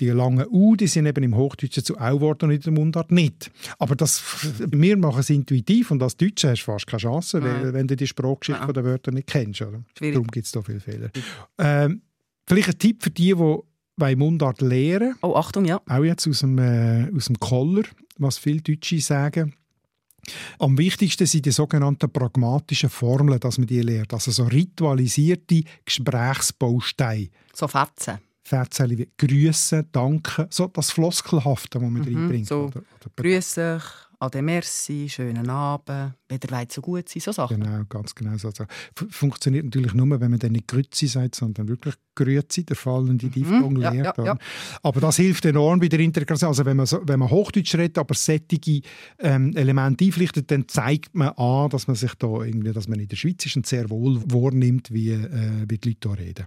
[0.01, 3.11] die langen U, die sind eben im Hochdeutschen zu Au geworden und in der Mundart
[3.11, 3.51] nicht.
[3.79, 4.23] Aber das,
[4.59, 7.97] wir machen es intuitiv und als Deutsche hast du fast keine Chance, weil, wenn du
[7.97, 8.75] die Sprachgeschichte Nein.
[8.75, 9.63] der Wörter nicht kennst.
[9.63, 9.83] Oder?
[10.01, 11.11] Darum gibt es da viele Fehler.
[11.59, 12.03] Ähm,
[12.47, 15.15] vielleicht ein Tipp für die, die Mundart lehren.
[15.23, 15.81] Oh, Achtung, ja.
[15.87, 17.83] Auch jetzt aus dem, äh, aus dem Koller,
[18.19, 19.55] was viele Deutsche sagen.
[20.59, 24.13] Am wichtigsten sind die sogenannten pragmatischen Formeln, dass man die lernt.
[24.13, 27.31] Also so ritualisierte Gesprächsbausteine.
[27.55, 28.19] So Fetzen.
[28.49, 32.47] Fetzen wie Grüßen, Danken, so das Floskelhafte, das man mhm, reinbringt.
[32.47, 33.81] So, oder, oder Grüße
[34.21, 37.61] Ade merci, schönen Abend, wieder weit so gut sein, so Sachen.
[37.61, 38.51] Genau, ganz genau so.
[39.11, 43.75] Funktioniert natürlich nur, wenn man dann nicht Grüezi sagt, sondern wirklich Grüezi, der fallende Diphthong
[43.75, 44.19] mhm, ja, lehrt.
[44.19, 44.39] Ja, ja.
[44.83, 46.49] Aber das hilft enorm bei der Integration.
[46.49, 48.81] Also wenn man, so, wenn man Hochdeutsch redet, aber sättige
[49.21, 53.07] ähm, Elemente einflichtet, dann zeigt man an, dass man sich da irgendwie, dass man in
[53.07, 56.45] der Schweiz ist und sehr wohl wahrnimmt, wie, äh, wie die Leute hier reden.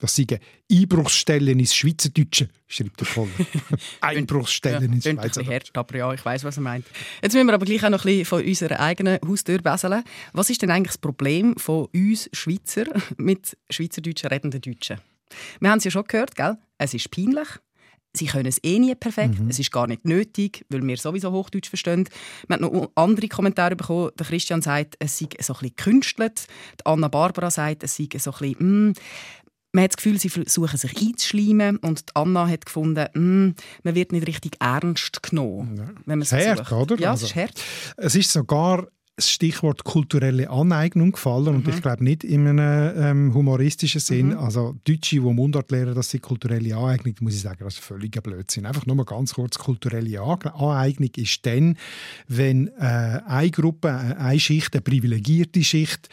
[0.00, 0.38] Das seien
[0.72, 3.30] Einbruchsstellen ins Schweizerdeutsche, schreibt der Koller.
[4.00, 5.52] Einbruchsstellen ins Schweizerdeutsche.
[5.52, 6.86] Hart, aber ja, ich weiß, was er meint.
[7.22, 10.02] Jetzt müssen wir aber gleich auch noch ein bisschen von unserer eigenen Haustür beseln.
[10.32, 12.86] Was ist denn eigentlich das Problem von uns Schweizer
[13.18, 14.98] mit Schweizerdeutschen redenden Deutschen?
[15.60, 16.56] Wir haben es ja schon gehört, gell?
[16.78, 17.48] es ist peinlich.
[18.12, 19.38] Sie können es eh nie perfekt.
[19.38, 19.50] Mhm.
[19.50, 22.08] Es ist gar nicht nötig, weil wir sowieso Hochdeutsch verstehen.
[22.48, 24.10] Wir haben noch andere Kommentare bekommen.
[24.18, 26.46] Der Christian sagt, es sei so ein bisschen gekünstelt.
[26.80, 28.94] Die Anna Barbara sagt, es sei so ein bisschen, mm,
[29.72, 33.54] man hat das Gefühl, sie versuchen sich einzuschleimen und Anna hat gefunden, mm,
[33.84, 35.76] man wird nicht richtig ernst genommen.
[35.76, 35.84] Ja.
[36.06, 36.98] Wenn man es hart, oder?
[36.98, 37.62] Ja, also, es ist hart.
[37.96, 38.88] Es ist sogar
[39.20, 41.54] das Stichwort kulturelle Aneignung gefallen mhm.
[41.56, 44.28] und ich glaube nicht in einem ähm, humoristischen Sinn.
[44.28, 44.38] Mhm.
[44.38, 48.22] Also Deutsche, die Mundart lernen, dass sie kulturelle Aneignung, muss ich sagen, das ist völliger
[48.22, 48.66] Blödsinn.
[48.66, 51.76] Einfach nur mal ganz kurz, kulturelle Aneignung ist dann,
[52.28, 56.08] wenn äh, eine Gruppe, äh, eine Schicht, eine privilegierte Schicht,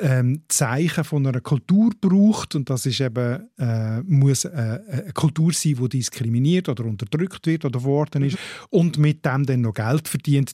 [0.00, 5.52] ähm, Zeichen von einer Kultur braucht und das ist eben, äh, muss äh, eine Kultur
[5.52, 8.66] sein, die diskriminiert oder unterdrückt wird oder worden ist mhm.
[8.70, 10.52] und mit dem dann noch Geld verdient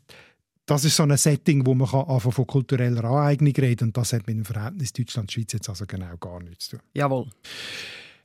[0.68, 3.88] das ist so ein Setting, wo man einfach von kultureller Aneignung reden kann.
[3.88, 6.86] Und das hat mit dem Verhältnis Deutschland-Schweiz jetzt also genau gar nichts zu tun.
[6.92, 7.26] Jawohl.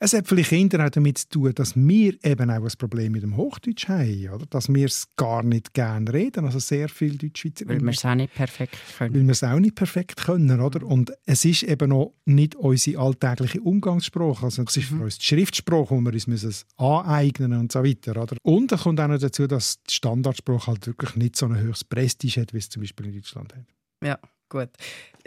[0.04, 3.38] Es hat vielleicht eher damit zu tun, dass wir eben auch ein Problem mit dem
[3.38, 4.46] Hochdeutsch haben, oder?
[4.48, 7.70] dass wir es gar nicht gerne reden, also sehr viele Deutschschweizer.
[7.70, 9.16] Weil wir es auch nicht perfekt können.
[9.16, 10.86] Weil wir es auch nicht perfekt können, oder?
[10.86, 14.98] Und es ist eben noch nicht unsere alltägliche Umgangssprache, also es ist mhm.
[14.98, 18.36] für uns die Schriftsprache, wo wir uns müssen aneignen und so weiter, oder?
[18.42, 21.86] Und es kommt auch noch dazu, dass die Standardsprache halt wirklich nicht so ein höchstes
[21.86, 23.66] Prestige hat, wie es zum Beispiel in Deutschland hat.
[24.04, 24.20] Ja,
[24.54, 24.70] gut.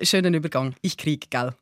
[0.02, 0.74] Schönen Übergang.
[0.82, 1.52] Ich krieg, gell?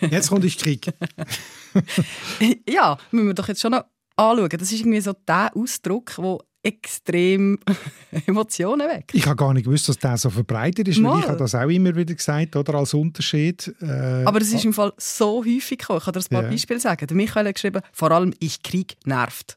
[0.10, 0.86] Jetzt kommt ich Krieg.
[2.68, 3.84] ja, müssen wir doch jetzt schon noch
[4.16, 4.48] anschauen.
[4.50, 7.58] Das ist irgendwie so der Ausdruck, der extrem
[8.26, 9.10] Emotionen weg.
[9.12, 11.68] Ich habe gar nicht gewusst, dass der so verbreitet ist, weil ich habe das auch
[11.68, 13.74] immer wieder gesagt, oder als Unterschied.
[13.82, 15.98] Äh, Aber das ist im Fall so häufig gekommen.
[15.98, 16.50] Ich kann dir ein paar yeah.
[16.50, 17.06] Beispiele sagen.
[17.06, 19.56] Der Michael hat geschrieben, vor allem «Ich Krieg nervt».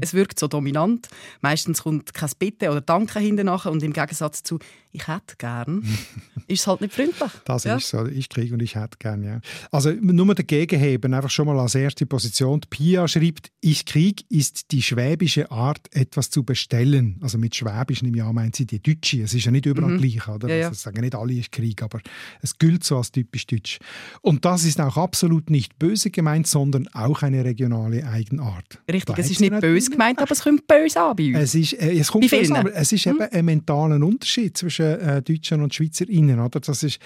[0.00, 1.08] es wirkt so dominant.
[1.40, 4.60] Meistens kommt kein Bitte oder Danke hinten nachher und im Gegensatz zu
[4.94, 5.82] «Ich hätte gern»
[6.46, 7.30] ist es halt nicht freundlich.
[7.44, 7.76] Das ja.
[7.76, 8.06] ist so.
[8.06, 9.40] «Ich Krieg» und «Ich hätte gern», ja.
[9.70, 12.60] Also nur dagegen heben, einfach schon mal als erste Position.
[12.60, 17.18] Die Pia schreibt «Ich Krieg» ist die schwäbische Art, etwas zu bestellen.
[17.20, 19.22] Also mit Schwäbisch im Jahr meint sie die Deutsche.
[19.22, 19.98] Es ist ja nicht überall mhm.
[19.98, 20.48] gleich, oder?
[20.48, 20.68] Ja, ja.
[20.68, 22.00] Also sagen nicht alle ist Krieg, aber
[22.40, 23.78] es gilt so als typisch deutsch.
[24.22, 28.80] Und das ist auch absolut nicht böse gemeint, sondern auch eine regionale Eigenart.
[28.90, 31.38] Richtig, es ist nicht böse gemeint, aber es kommt böse an bei uns.
[31.38, 33.12] Es, ist, äh, es kommt böse an, aber es ist mhm.
[33.12, 36.60] eben ein mentaler Unterschied zwischen äh, Deutschen und SchweizerInnen, oder?
[36.60, 36.98] Das ist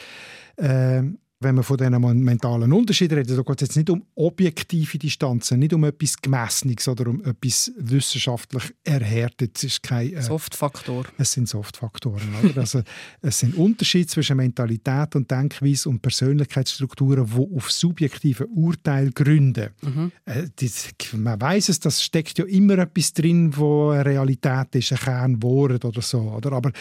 [0.57, 1.03] äh,
[1.41, 5.61] wenn man von diesen mentalen Unterschieden redet, da geht es jetzt nicht um objektive Distanzen,
[5.61, 9.63] nicht um etwas Gemessenes oder um etwas wissenschaftlich Erhärtetes.
[9.63, 11.05] Es ist kein äh, Softfaktor.
[11.17, 12.29] Es sind Softfaktoren.
[12.43, 12.57] Oder?
[12.61, 12.83] also,
[13.23, 19.71] es sind Unterschiede zwischen Mentalität und Denkweise und Persönlichkeitsstrukturen, die auf subjektiven Urteil gründen.
[19.83, 20.11] Mhm.
[20.25, 24.91] Äh, das, man weiß es, das steckt ja immer etwas drin, wo eine Realität ist,
[24.91, 26.19] ein Kernwort oder so.
[26.19, 26.51] Oder?
[26.51, 26.73] Aber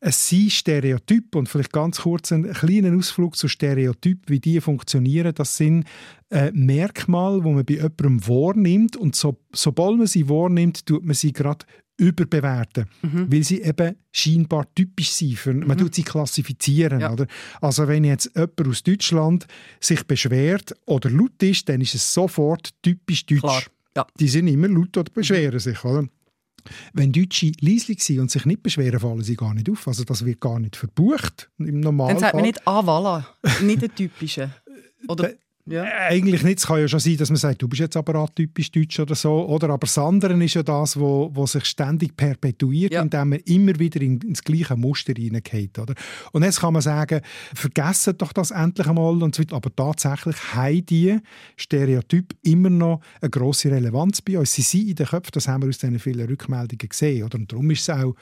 [0.00, 4.60] es sind Stereotype und vielleicht ganz kurz einen kleinen Ausflug zu Stereotypen Stereotype, wie die
[4.60, 5.84] funktionieren, das sind
[6.30, 11.14] äh, Merkmale, die man bei jemandem wahrnimmt und so, sobald man sie wahrnimmt, tut man
[11.14, 11.66] sie gerade
[12.00, 13.32] überbewerten, mhm.
[13.32, 15.36] weil sie eben scheinbar typisch sind.
[15.36, 15.78] Für, man mhm.
[15.78, 17.00] tut sie klassifizieren.
[17.00, 17.12] Ja.
[17.12, 17.26] Oder?
[17.60, 19.46] Also wenn jetzt jemand aus Deutschland
[19.80, 23.68] sich beschwert oder laut ist, dann ist es sofort typisch deutsch.
[23.96, 24.06] Ja.
[24.20, 25.84] Die sind immer laut oder beschweren sich.
[25.84, 26.06] Oder?
[26.92, 29.86] Wenn Deutsche leislich sind und sich nicht beschweren, fallen sie gar nicht auf.
[29.88, 32.14] Also das wird gar nicht verbucht im Normalfall.
[32.14, 33.24] Dann sagt man nicht «Ah, voilà»,
[33.62, 34.50] nicht der typische.
[35.08, 35.32] Oder
[35.70, 35.84] ja.
[35.84, 36.58] Äh, eigentlich nicht.
[36.58, 39.14] Es kann ja schon sein, dass man sagt, du bist jetzt aber atypisch deutsch oder
[39.14, 39.46] so.
[39.46, 39.70] Oder?
[39.70, 43.02] Aber das andere ist ja das, wo, wo sich ständig perpetuiert, ja.
[43.02, 45.78] indem man immer wieder in, ins gleiche Muster hineingeht.
[45.78, 45.94] Oder?
[46.32, 47.20] Und jetzt kann man sagen,
[47.54, 49.22] vergessen doch das endlich einmal.
[49.22, 51.18] Und so aber tatsächlich haben die
[51.56, 54.52] Stereotype immer noch eine grosse Relevanz bei uns.
[54.52, 57.24] Sie sind in den Köpfen, das haben wir aus diesen vielen Rückmeldungen gesehen.
[57.24, 57.38] Oder?
[57.38, 58.14] Und darum ist es auch,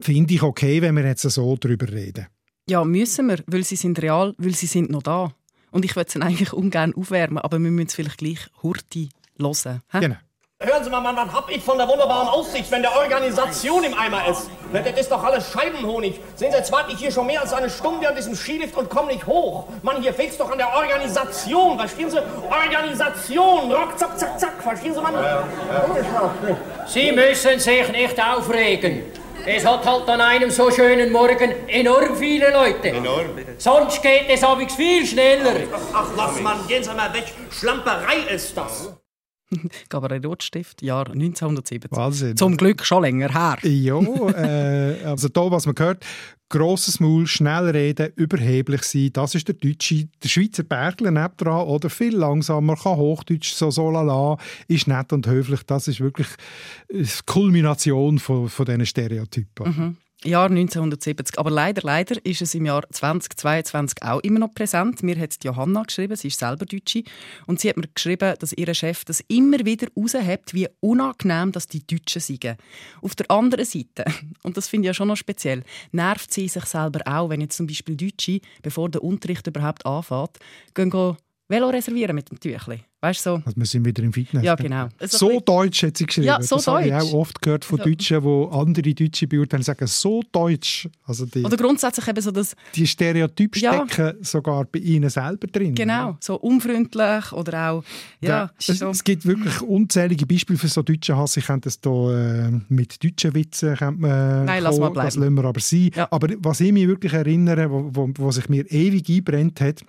[0.00, 2.26] finde ich, okay, wenn wir jetzt so darüber reden.
[2.68, 5.34] Ja, müssen wir, weil sie sind real, weil sie sind noch da.
[5.74, 9.08] Und ich würde es eigentlich ungern aufwärmen, aber wir müssen es vielleicht gleich Hurti
[9.40, 9.82] hören.
[9.90, 9.98] He?
[9.98, 10.14] Genau.
[10.60, 13.92] Hören Sie mal, Mann, was hab ich von der wunderbaren Aussicht, wenn der Organisation im
[13.92, 14.48] Eimer ist?
[14.72, 16.20] Das ist doch alles Scheibenhonig.
[16.36, 18.88] Sehen Sie, jetzt warte ich hier schon mehr als eine Stunde an diesem Skilift und
[18.88, 19.66] komme nicht hoch.
[19.82, 21.76] Mann, hier fehlt's doch an der Organisation.
[21.76, 22.18] Verstehen Sie?
[22.18, 23.72] Organisation.
[23.72, 24.62] Rock, zack, zack, zack.
[24.62, 25.14] Verstehen Sie, Mann?
[26.86, 29.02] Sie müssen sich nicht aufregen.
[29.46, 32.88] Es hat halt an einem so schönen Morgen enorm viele Leute.
[32.88, 33.36] Enorm.
[33.58, 35.54] Sonst geht es abends viel schneller.
[35.72, 37.24] Ach, ach, lass mal, gehen Sie mal weg.
[37.50, 38.94] Schlamperei ist das.
[39.88, 41.90] Gabriel Rotstift, Jahr 1970.
[41.92, 42.36] Wahnsinn.
[42.36, 43.58] Zum Glück schon länger her.
[43.68, 43.98] Ja,
[44.36, 46.04] äh, also da, was man hört,
[46.48, 51.90] grosses Maul, schnell reden, überheblich sein, das ist der Deutsche, der Schweizer Bergler nebendran, oder
[51.90, 54.36] viel langsamer, kann Hochdeutsch, so so lala,
[54.68, 56.28] ist nett und höflich, das ist wirklich
[56.90, 59.66] die Kulmination von, von diesen Stereotypen.
[59.66, 59.96] Mhm.
[60.24, 61.38] Jahr 1970.
[61.38, 65.02] Aber leider, leider ist es im Jahr 2022 auch immer noch präsent.
[65.02, 67.04] Mir hat Johanna geschrieben, sie ist selber Deutsche,
[67.46, 71.68] und sie hat mir geschrieben, dass ihr Chef das immer wieder raushebt, wie unangenehm dass
[71.68, 72.56] die Deutschen sind.
[73.02, 74.04] Auf der anderen Seite,
[74.42, 77.56] und das finde ich ja schon noch speziell, nervt sie sich selber auch, wenn jetzt
[77.56, 80.38] zum Beispiel Deutsche, bevor der Unterricht überhaupt anfängt,
[80.74, 82.84] gehen Velo reservieren mit dem Tüchli.
[83.04, 83.34] Weißt so?
[83.44, 84.42] Also wir sind wieder im Fitness.
[84.42, 84.88] Ja, genau.
[84.98, 86.26] Also so deutsch hat sie geschrieben.
[86.28, 87.02] Ja, so das habe ich deutsch.
[87.04, 90.88] auch oft gehört von Deutschen, wo andere Deutsche beurteilen, sagen so deutsch.
[91.04, 93.86] Also die, Oder grundsätzlich eben so das, die Stereotype Ja.
[93.86, 95.74] stecken sogar bei ihnen selber drin.
[95.74, 97.84] genau, so unfreundlich oder auch,
[98.22, 98.88] ja, es, so.
[98.88, 101.36] es gibt wirklich unzählige Beispiele für so deutschen Hass.
[101.36, 105.04] Ich könnte das hier äh, mit deutschen Witzen könnte man, Nein, lass mal kommen.
[105.04, 105.34] Das bleiben.
[105.36, 105.90] lassen wir aber sein.
[106.10, 109.82] Aber was ich mich wirklich erinnere, wo, wo, wo sich mir ewig einbrennt hat,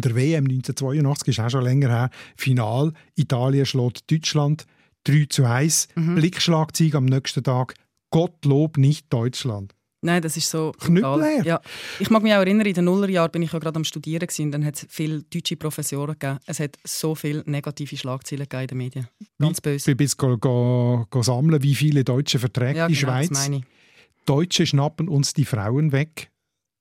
[0.00, 4.66] der WM 1982 ist auch schon länger her, Final, Italien schlägt Deutschland
[5.04, 6.14] 3 zu 1, Mhm.
[6.16, 7.74] Blickschlagzeug am nächsten Tag,
[8.10, 9.74] Gottlob nicht Deutschland.
[10.04, 11.12] Nein, das ist so Knüppelleer.
[11.38, 11.46] brutal.
[11.46, 11.60] Ja.
[12.00, 14.50] Ich mag mich auch erinnern, in den Nullerjahren bin ich ja gerade am Studieren gewesen,
[14.50, 16.40] dann hat es viele deutsche Professoren gegeben.
[16.46, 19.08] Es hat so viele negative Schlagzeilen gegeben in den Medien.
[19.38, 19.76] Ganz böse.
[19.92, 23.50] Ich bin bis go, go, go sammeln, wie viele Deutsche verträgt Ja, die genau, Schweiz.
[24.26, 26.30] Deutsche schnappen uns die Frauen weg.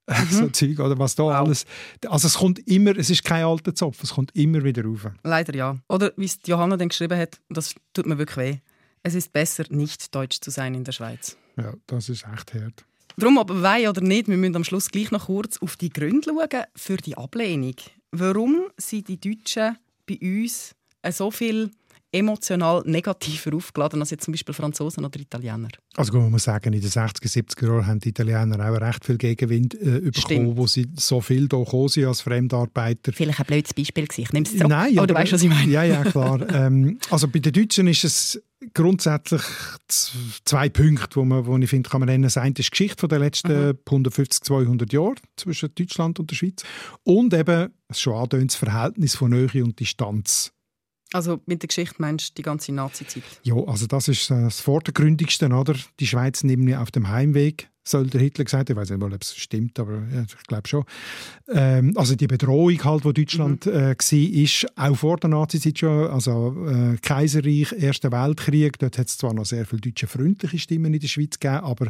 [0.12, 0.36] Mhm.
[0.36, 1.66] So Zeug, oder was da alles.
[2.08, 5.08] Also es kommt immer, es ist kein alter Zopf, es kommt immer wieder rauf.
[5.24, 5.78] Leider ja.
[5.88, 8.58] Oder wie es Johanna dann geschrieben hat, das tut mir wirklich weh.
[9.04, 11.38] Es ist besser, nicht deutsch zu sein in der Schweiz.
[11.58, 12.86] Ja, das ist echt hart.
[13.18, 16.30] Darum, ob wei oder nicht, wir müssen am Schluss gleich noch kurz auf die Gründe
[16.30, 17.76] schauen für die Ablehnung.
[18.12, 20.76] Warum sind die Deutschen bei uns
[21.10, 21.72] so viel
[22.12, 25.70] emotional negativer aufgeladen als jetzt zum Beispiel Franzosen oder Italiener?
[25.96, 29.18] Also man muss sagen, in den 60er, 70er Jahren haben die Italiener auch recht viel
[29.18, 30.58] Gegenwind äh, bekommen, Stimmt.
[30.58, 33.14] wo sie so viel hier gekommen sind als Fremdarbeiter.
[33.14, 34.22] Vielleicht ein blödes Beispiel gewesen.
[34.22, 34.68] Ich nehme es zurück.
[34.70, 35.72] Nein, aber du weißt, was ich meine.
[35.72, 36.42] Ja, ja, klar.
[36.54, 38.42] ähm, also bei den Deutschen ist es
[38.74, 39.42] grundsätzlich
[40.46, 42.24] zwei Punkte, wo, man, wo ich finde, kann man nennen.
[42.24, 43.78] Das eine ist die Geschichte den letzten Mhm.
[43.88, 46.64] 150, 200 Jahren zwischen Deutschland und der Schweiz.
[47.04, 50.52] Und eben, schon angedeutet, das Verhältnis von Nähe und Distanz.
[51.14, 53.24] Also mit der Geschichte meinst du die ganze Nazi-Zeit?
[53.44, 55.76] Ja, also das ist äh, das Vordergründigste, oder?
[56.00, 58.78] Die Schweiz ja auf dem Heimweg, soll der Hitler gesagt haben.
[58.78, 60.84] Ich weiß nicht mal, ob es stimmt, aber ja, ich glaube schon.
[61.50, 63.72] Ähm, also die Bedrohung halt, wo Deutschland Mhm.
[63.72, 69.08] äh, war, ist auch vor der Nazizeit schon, also äh, Kaiserreich, Erster Weltkrieg, dort hat
[69.08, 71.88] es zwar noch sehr viele deutsche freundliche Stimmen in der Schweiz gegeben, aber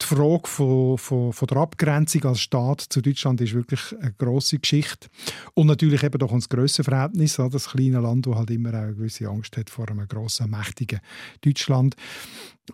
[0.00, 4.58] die Frage von, von, von der Abgrenzung als Staat zu Deutschland ist wirklich eine grosse
[4.58, 5.08] Geschichte.
[5.54, 7.50] Und natürlich eben doch das Grössenverhältnis, oder?
[7.50, 11.00] das kleine Land, das halt immer auch eine gewisse Angst hat vor einem grossen, mächtigen
[11.44, 11.96] Deutschland.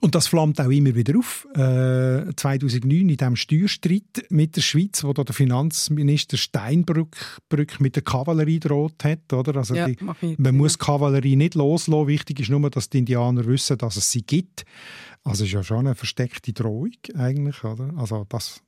[0.00, 1.46] Und das flammt auch immer wieder auf.
[1.54, 7.96] Äh, 2009 in diesem Steuerstreit mit der Schweiz, wo da der Finanzminister Steinbrück Brück mit
[7.96, 9.32] der Kavallerie droht hat.
[9.32, 9.56] Oder?
[9.56, 9.96] Also Ja, die,
[10.38, 12.06] man muss die Kavallerie nicht loslassen.
[12.08, 14.64] Wichtig ist nur, dass die Indianer wissen, dass es sie gibt.
[15.22, 17.62] Also ist ja schon eine versteckte Drohung eigentlich.
[17.64, 17.92] Oder?
[17.96, 18.62] Also das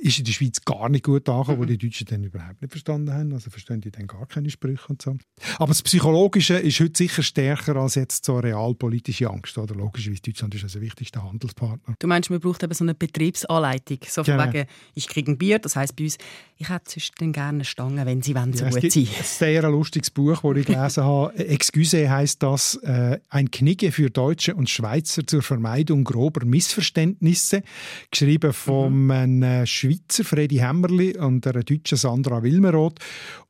[0.00, 3.12] ist in der Schweiz gar nicht gut angekommen, wo die Deutschen dann überhaupt nicht verstanden
[3.12, 3.32] haben.
[3.32, 5.16] Also verstehen die dann gar keine Sprüche und so.
[5.56, 9.58] Aber das Psychologische ist heute sicher stärker als jetzt so realpolitische Angst.
[9.58, 9.74] Oder?
[9.74, 11.94] Logischerweise, Deutschland ist also der wichtigste Handelspartner.
[11.98, 13.98] Du meinst, man braucht eben so eine Betriebsanleitung.
[14.06, 14.52] So von Genau.
[14.52, 16.16] wegen, ich kriege ein Bier, das heisst bei uns,
[16.58, 19.08] ich hätte sonst dann gerne eine Stange, wenn sie wollen, so Ja, es gut sein.
[19.18, 21.34] ein sehr lustiges Buch, das ich gelesen habe.
[21.48, 27.62] Excuse heißt das äh, ein Knigge für Deutsche und Schweizer zur Vermeidung grober Missverständnisse,
[28.10, 32.98] geschrieben vom äh, Schweizer Freddy Hämmerli und der deutschen Sandra Wilmeroth.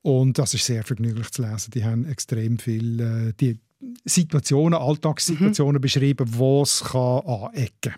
[0.03, 1.71] Und das ist sehr vergnüglich zu lesen.
[1.73, 3.59] Die haben extrem viel äh, die
[4.05, 7.95] Situationen, Alltagssituationen beschrieben, wo es kann anecken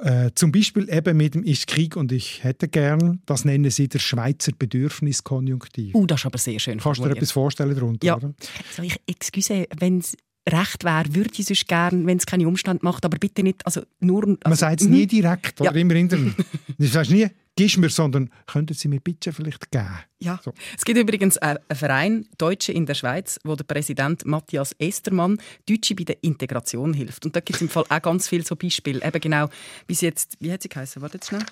[0.00, 3.88] äh, zum Beispiel eben mit dem «Ist Krieg und ich hätte gern», das nennen sie
[3.88, 5.94] der Schweizer Bedürfniskonjunktiv.
[5.94, 6.78] Uh, das ist aber sehr schön.
[6.78, 8.06] Kannst du dir etwas vorstellen darunter?
[8.06, 8.16] Ja.
[8.16, 8.34] Oder?
[8.74, 10.16] So, ich, excuse, wenn es
[10.52, 13.82] recht wäre, würde ich sonst gerne, wenn es keine Umstände macht, aber bitte nicht, also
[14.00, 14.22] nur...
[14.24, 14.94] Also, Man sagt es mhm.
[14.94, 15.80] nie direkt, oder Ja.
[15.80, 16.32] immer hinterher.
[16.78, 19.88] Du sagst nie «Gibst mir», sondern «Könnten Sie mir bitte vielleicht geben?»
[20.20, 20.40] Ja.
[20.76, 25.38] Es gibt übrigens einen einen Verein Deutsche in der Schweiz, wo der Präsident Matthias Estermann
[25.66, 27.26] Deutsche bei der Integration hilft.
[27.26, 29.04] Und da gibt es im Fall auch ganz viele so Beispiele.
[29.04, 29.48] Eben genau,
[29.88, 31.02] wie sie jetzt, wie hat sie geheißen?
[31.02, 31.44] Warte jetzt schnell.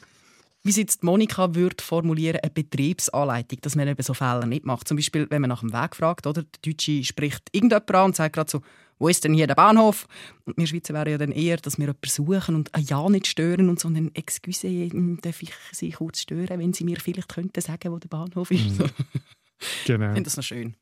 [0.64, 4.88] Wie sie jetzt Monika würde formulieren, eine Betriebsanleitung, dass man eben so Fehler nicht macht.
[4.88, 6.42] Zum Beispiel, wenn man nach dem Weg fragt, oder?
[6.42, 8.62] Der Deutsche spricht irgendjemand an und sagt gerade so,
[8.98, 10.06] wo ist denn hier der Bahnhof?
[10.44, 13.26] Und wir Schweizer wären ja dann eher, dass wir jemanden suchen und ein Ja nicht
[13.26, 14.88] stören und so einen «Excuse,
[15.22, 18.78] darf ich Sie kurz stören, wenn Sie mir vielleicht könnten sagen, wo der Bahnhof ist?»
[18.78, 18.86] mhm.
[19.86, 20.06] Genau.
[20.06, 20.74] Ich finde das noch schön.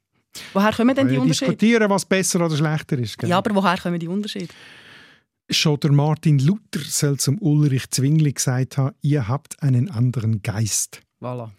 [0.52, 1.52] Woher kommen denn die Unterschiede?
[1.52, 3.16] Diskutieren, was besser oder schlechter ist.
[3.16, 3.31] Gell?
[3.31, 4.52] Ja, aber woher kommen die Unterschiede?
[5.48, 11.01] Schon der Martin Luther soll zum Ulrich Zwingli gesagt haben, ihr habt einen anderen Geist.
[11.20, 11.51] Voilà.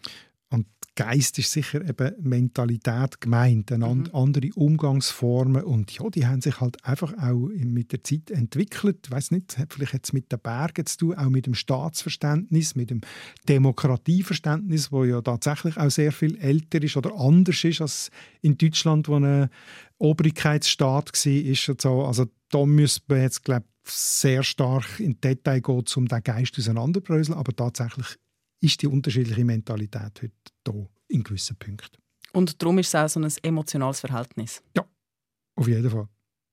[0.98, 4.08] Geist ist sicher eben Mentalität gemeint, mhm.
[4.12, 9.04] andere Umgangsformen und ja, die haben sich halt einfach auch mit der Zeit entwickelt.
[9.06, 12.74] Ich weiß nicht, hat vielleicht jetzt mit den Bergen zu tun, auch mit dem Staatsverständnis,
[12.74, 13.02] mit dem
[13.48, 18.10] Demokratieverständnis, wo ja tatsächlich auch sehr viel älter ist oder anders ist als
[18.42, 19.50] in Deutschland, wo ein
[19.98, 21.76] Obrigkeitsstaat war.
[21.80, 22.02] So.
[22.02, 27.38] Also da müsste man jetzt glaube sehr stark in Detail gehen, um den Geist auseinanderbröseln,
[27.38, 28.18] aber tatsächlich
[28.60, 30.32] ist die unterschiedliche Mentalität heute
[30.64, 30.72] da
[31.08, 31.98] in gewissen Punkten.
[32.32, 34.62] Und darum ist es auch so ein emotionales Verhältnis?
[34.76, 34.86] Ja,
[35.56, 36.08] auf jeden Fall.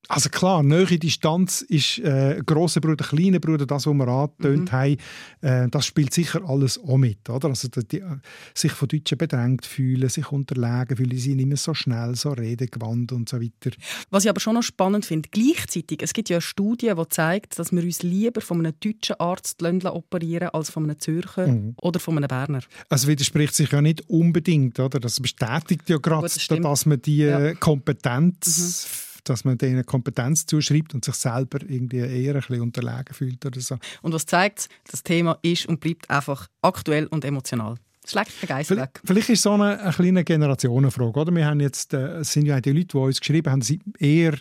[0.07, 4.75] Also klar, nahe Distanz ist äh, grosser Bruder, kleiner Bruder, das, was wir angetönt mhm.
[4.75, 4.97] haben,
[5.41, 7.29] äh, das spielt sicher alles auch mit.
[7.29, 7.49] Oder?
[7.49, 8.17] Also die, äh,
[8.53, 13.11] sich von Deutschen bedrängt fühlen, sich unterlegen fühlen, sie sind immer so schnell, so redegewandt
[13.11, 13.75] und so weiter.
[14.11, 17.57] Was ich aber schon noch spannend finde, gleichzeitig, es gibt ja eine Studie, die zeigt,
[17.57, 21.75] dass wir uns lieber von einem deutschen Arzt operieren als von einem Zürcher mhm.
[21.81, 22.61] oder von einem Berner.
[22.89, 24.99] Also widerspricht sich ja nicht unbedingt, oder?
[24.99, 27.53] Das bestätigt ja gerade, dass man die ja.
[27.55, 33.13] Kompetenz mhm dass man denen Kompetenz zuschreibt und sich selber irgendwie eher ein bisschen unterlegen
[33.13, 33.77] fühlt oder so.
[34.01, 37.75] Und was zeigt, das Thema ist und bleibt einfach aktuell und emotional.
[38.07, 39.01] Schlägt den Geist weg.
[39.03, 41.19] Vielleicht ist es so eine, eine kleine Generationenfrage.
[41.19, 41.33] Oder?
[41.33, 44.37] Wir haben jetzt, äh, sind ja die Leute, die uns geschrieben haben, sind eher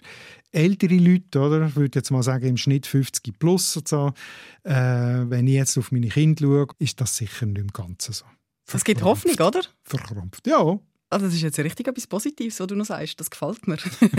[0.53, 1.67] ältere Leute, oder?
[1.69, 3.77] Ich würde jetzt mal sagen, im Schnitt 50 plus.
[3.79, 4.13] Und so.
[4.65, 8.25] Äh, wenn ich jetzt auf meine Kinder schaue, ist das sicher nicht im Ganzen so.
[8.73, 9.63] Es gibt Hoffnung, oder?
[9.83, 10.79] Verkrampft, ja.
[11.15, 13.21] Also das ist jetzt richtig etwas Positives, was du noch sagst.
[13.21, 13.77] Das gefällt mir.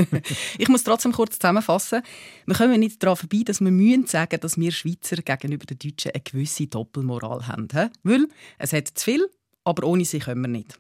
[0.58, 2.02] ich muss trotzdem kurz zusammenfassen.
[2.46, 6.12] Wir kommen nicht daran vorbei, dass wir müssen sagen, dass wir Schweizer gegenüber den Deutschen
[6.14, 7.68] eine gewisse Doppelmoral haben.
[8.04, 8.28] Weil
[8.60, 9.30] es hat zu viel,
[9.66, 10.80] aber ohne sie können wir nicht.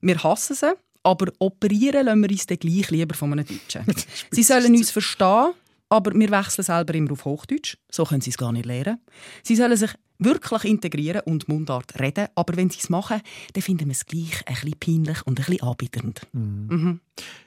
[0.00, 0.74] Wir hassen sie,
[1.04, 3.84] aber operieren lassen wir uns dann gleich lieber von einem Deutschen.
[4.32, 5.52] sie sollen uns verstehen,
[5.94, 7.76] aber wir wechseln selber immer auf Hochdeutsch.
[7.88, 8.98] So können sie es gar nicht lernen.
[9.44, 12.26] Sie sollen sich wirklich integrieren und Mundart reden.
[12.34, 13.20] Aber wenn sie es machen,
[13.52, 16.26] dann finden wir es gleich ein bisschen peinlich und ein bisschen anbieternd.
[16.32, 16.66] Mhm.
[16.68, 17.00] Mhm.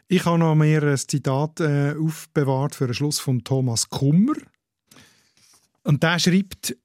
[0.08, 4.36] Ich habe noch mehr ein Zitat äh, aufbewahrt für den Schluss von Thomas Kummer.
[5.84, 6.78] Und der schreibt,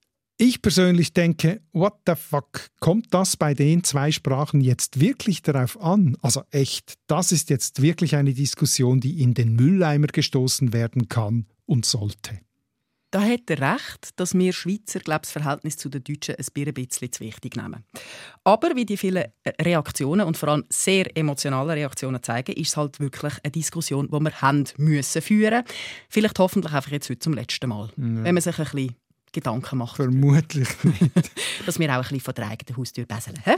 [0.42, 5.80] ich persönlich denke, what the fuck, kommt das bei den zwei Sprachen jetzt wirklich darauf
[5.80, 6.16] an?
[6.20, 11.46] Also echt, das ist jetzt wirklich eine Diskussion, die in den Mülleimer gestoßen werden kann
[11.64, 12.40] und sollte.
[13.12, 17.12] Da hat er recht, dass wir Schweizer glaube, das Verhältnis zu den Deutschen ein bisschen
[17.12, 17.84] zu wichtig nehmen.
[18.42, 22.76] Aber wie die vielen äh, Reaktionen und vor allem sehr emotionale Reaktionen zeigen, ist es
[22.76, 25.62] halt wirklich eine Diskussion, die wir haben müssen führen.
[26.08, 27.94] Vielleicht hoffentlich einfach jetzt heute zum letzten Mal, ja.
[27.96, 28.96] wenn man sich ein bisschen
[29.32, 29.96] Gedanken macht.
[29.96, 31.30] Vermutlich nicht.
[31.66, 33.38] Dass wir auch ein bisschen von der eigenen Haustür besseln.
[33.44, 33.56] Ja.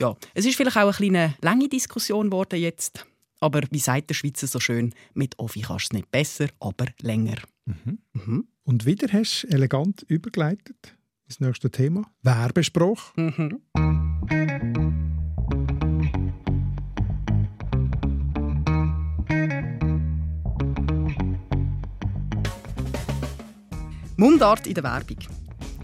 [0.00, 0.16] ja.
[0.34, 3.06] Es ist vielleicht auch eine kleine lange Diskussion geworden jetzt.
[3.40, 6.86] Aber wie sagt der Schweizer so schön, mit Offi kannst du es nicht besser, aber
[7.00, 7.38] länger.
[7.66, 7.98] Mhm.
[8.12, 8.48] Mhm.
[8.64, 10.96] Und wieder hast du elegant übergeleitet
[11.26, 12.04] ins nächste Thema.
[12.22, 13.16] Werbespruch.
[13.16, 13.60] Mhm.
[24.16, 25.16] Mundart in der Werbung.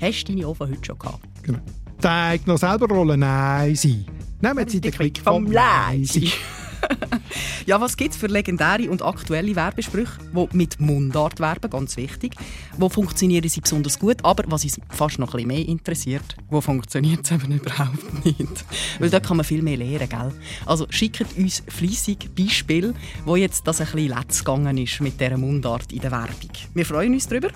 [0.00, 1.20] Hast du deine Ofen heute schon gehabt?
[1.42, 1.58] Genau.
[2.00, 3.20] Zeig noch selber Rollen.
[3.20, 4.04] Nein, sie.
[4.40, 6.30] Nehmen Sie den Klick vom Leisi.
[7.66, 12.34] Ja, was gibt es für legendäre und aktuelle Werbesprüche, die mit Mundart werben, ganz wichtig.
[12.76, 16.60] Wo funktionieren sie besonders gut, aber was uns fast noch ein bisschen mehr interessiert, wo
[16.60, 18.64] funktioniert es eben überhaupt nicht.
[18.98, 20.32] Weil da kann man viel mehr lernen, gell?
[20.66, 25.36] Also schickt uns fleissig Beispiele, wo jetzt das ein bisschen letzt gegangen ist mit dieser
[25.36, 26.50] Mundart in der Werbung.
[26.74, 27.48] Wir freuen uns darüber.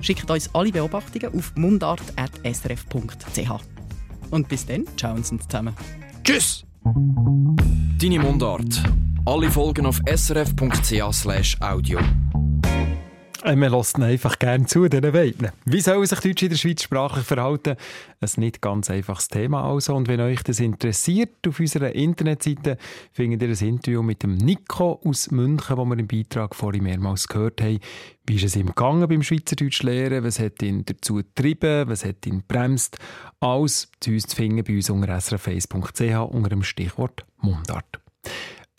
[0.00, 3.50] Schickt uns alle Beobachtungen auf mundart.srf.ch.
[4.30, 5.74] Und bis dann, ciao uns zusammen.
[6.24, 6.69] Tschüss!
[8.00, 8.82] Deine Mundart.
[9.24, 11.98] Alle Folgen auf srf.ch audio.
[13.42, 15.48] Äh, man lässt einfach gerne zu, diesen beiden.
[15.64, 17.76] Wie soll sich Deutsch in der Schweiz sprachlich verhalten?
[18.20, 19.94] Ein nicht ganz einfaches Thema also.
[19.94, 22.76] Und wenn euch das interessiert, auf unserer Internetseite
[23.12, 27.28] findet ihr ein Interview mit dem Nico aus München, wo wir im Beitrag vorhin mehrmals
[27.28, 27.80] gehört haben.
[28.26, 30.22] Wie ist es ihm gegangen beim Schweizerdeutsch lernen?
[30.22, 31.88] Was hat ihn dazu getrieben?
[31.88, 32.98] Was hat ihn bremst?
[33.40, 38.00] Alles zu uns zu finden bei uns unter srf1.ch unter dem Stichwort Mundart.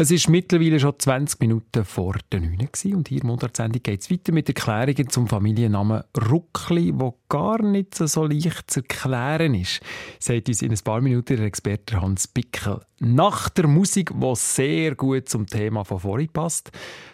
[0.01, 4.01] Es ist mittlerweile schon 20 Minuten vor der 9 Uhr und hier in der geht
[4.01, 9.79] es weiter mit Erklärungen zum Familiennamen Ruckli, wo gar nicht so leicht zu erklären ist,
[10.17, 12.81] sagt uns in ein paar Minuten der Experte Hans Bickel.
[12.97, 16.71] Nach der Musik, die sehr gut zum Thema von vorhin passt.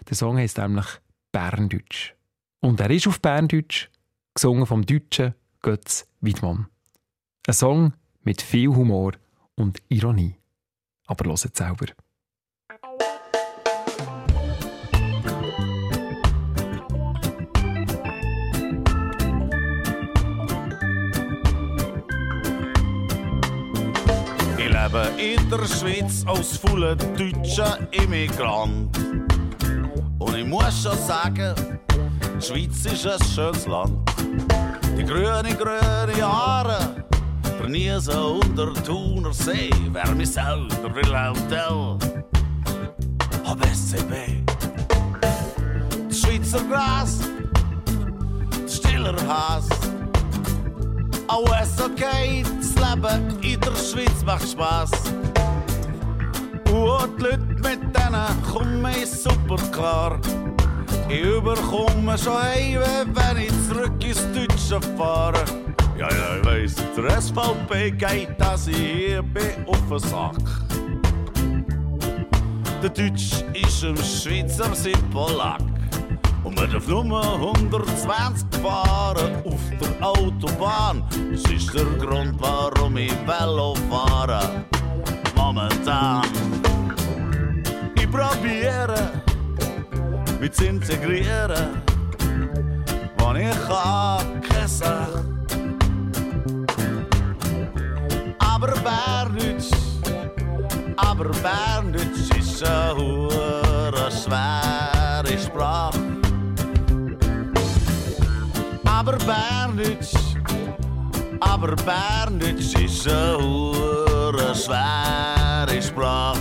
[0.07, 0.87] Der Song heißt nämlich
[1.33, 2.13] Berndeutsch.
[2.61, 3.89] Und er ist auf Berndeutsch,
[4.33, 6.67] gesungen vom deutschen Götz Widmann.
[7.47, 9.11] Ein Song mit viel Humor
[9.55, 10.35] und Ironie.
[11.05, 11.87] Aber hört selber.
[24.97, 28.97] Lebe in der Schweiz als voller deutscher Immigrant.
[30.19, 31.53] Und ich muss schon sagen,
[32.39, 33.97] die Schweiz ist ein schönes Land.
[34.97, 37.05] Die grüne, grüne Haare
[37.57, 39.69] verniesen unter Thuner See.
[39.91, 41.97] Wer mich selber will Hotel,
[43.45, 44.43] hab SCB.
[46.07, 47.19] Das Schweizer Gras,
[48.67, 49.67] stiller Hass.
[51.27, 54.91] Alles okay, das Leben in der Schweiz macht Spaß.
[56.71, 60.19] Und die Leute mit denen komme ich super klar.
[61.09, 62.81] Ich überkomme schon heim,
[63.13, 65.43] wenn ich zurück ins Deutsche fahre.
[65.97, 70.37] Ja, ja, ich weiss, der SVP geht, dass ich hier bin auf den Sack.
[72.81, 75.76] Der Deutsch ist ein Schweizer sein Polack.
[76.57, 81.03] Man darf nur 120 fahren auf der Autobahn.
[81.31, 84.65] Das ist der Grund, warum ich Velo fahre.
[85.35, 86.23] Momentan.
[87.95, 89.11] Ich probiere,
[90.39, 91.83] mich zu integrieren.
[93.19, 94.57] Wann ich kann, keine.
[98.39, 99.69] Aber Berndeutsch,
[100.97, 103.46] aber Berndeutsch ist eine hure
[109.25, 110.13] Berndeutsch,
[111.39, 116.39] aber Berndeutsch ist eine schwere Sprache.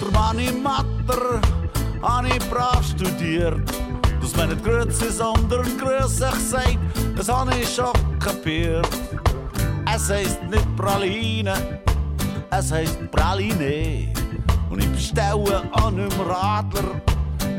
[0.00, 1.40] Der Manni Matter
[2.02, 3.60] habe ich brav studiert.
[4.20, 6.78] Dass man nicht Grüezi, sondern Grüßig sagt,
[7.16, 8.88] das habe ich schon kapiert.
[9.94, 11.54] Es heisst nicht Praline,
[12.50, 14.12] es heisst Praline.
[14.70, 17.02] Und ich bestelle an einem Radler,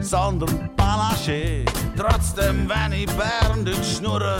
[0.01, 1.65] sondern Panache.
[1.95, 4.37] Trotzdem, wenn ich Berndeutsch schnurre,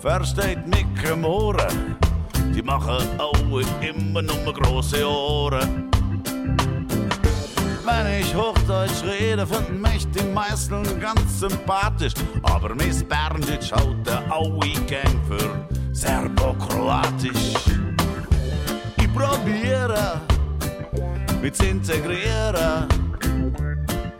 [0.00, 1.96] versteht mich kein Ohren.
[2.54, 5.90] Die machen alle immer nur große Ohren.
[7.84, 12.14] Wenn ich Hochdeutsch rede, finden mich die meisten ganz sympathisch.
[12.42, 17.54] Aber Miss Berndeutsch haut alle Gang für Serbokroatisch.
[18.96, 20.20] Ich probiere,
[21.42, 22.88] mich zu integrieren.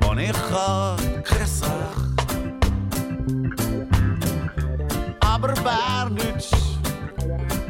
[0.06, 2.13] Und ich kann keine Sache.
[5.44, 6.52] Aber Berndeutsch,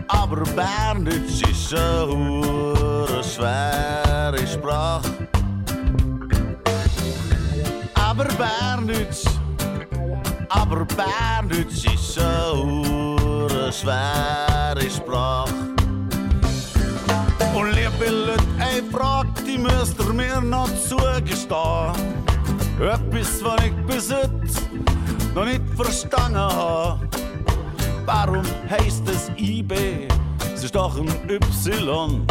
[0.06, 5.10] aber Berndeutsch ist eine hure schwere Sprache.
[7.94, 9.24] Aber Berndeutsch,
[10.50, 15.52] aber Berndeutsch ist eine hure schwere Sprache.
[17.56, 21.92] Und liebe Leute, ey, Frage, die müsst ihr mir noch zugestehen.
[22.78, 24.30] Etwas, was ich bis heute
[25.34, 27.00] noch nicht verstanden habe.
[28.06, 30.08] Warum heisst es IB?
[30.54, 32.26] Es ist doch ein Y.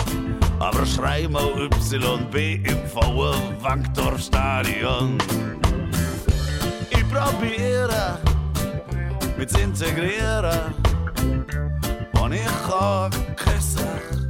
[0.60, 5.18] Aber schrei mal YB im VW Wankdorf Stadion.
[6.90, 8.18] Ich probiere,
[9.48, 10.74] zu integrieren.
[12.22, 13.12] Und ich kann
[13.60, 14.30] Sache.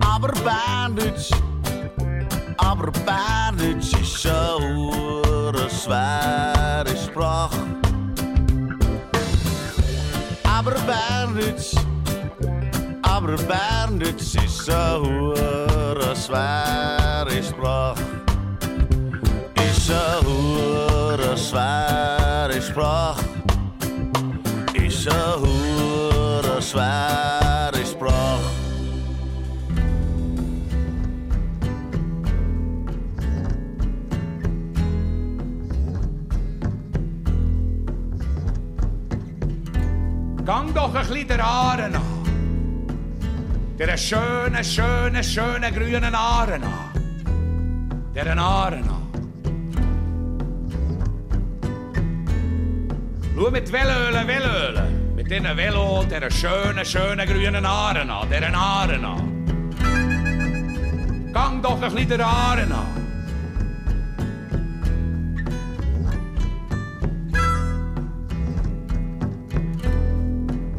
[0.00, 1.30] Aber Berndeutsch,
[2.56, 7.67] aber Berndeutsch ist eine hure schwere Sprache.
[11.48, 11.74] Berndeutsch,
[13.02, 18.02] aber Berndeutsch ist eine hure schwere Sprache.
[19.54, 23.24] Ist eine hure schwere Sprache.
[24.74, 27.07] Ist eine hure schwere
[40.48, 42.00] Gang doch ein bisschen der.
[43.78, 46.72] Der schönen, schönen, schönen grünen Aaren an.
[48.14, 49.08] Der Aaren an.
[53.52, 55.14] Mit Velölen, Velölen.
[55.16, 58.30] Mit diesen Velo, der schönen, schönen grünen Aaren an.
[58.30, 58.50] Der.
[61.34, 63.07] Gang doch ein bisschen der.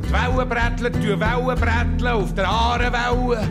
[0.09, 3.47] Die Wellenbretteln tun Wellenbretteln auf der Aarenwelle.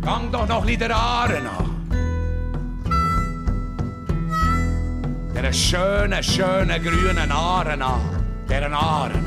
[0.00, 1.70] Gang doch noch ein der Aare an.
[5.34, 8.00] Der schönen, schönen grünen Aare an.
[8.48, 9.26] Der Aare an.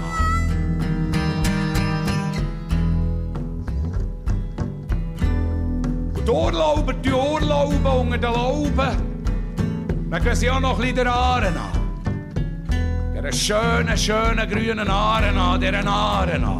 [6.26, 10.10] Die Urlauber, die Urlauben unter den Lauben.
[10.10, 11.75] Dann gehen sie auch noch ein der Aare an.
[13.26, 16.54] Det skjønne, skjønne gryende narena, det er narena.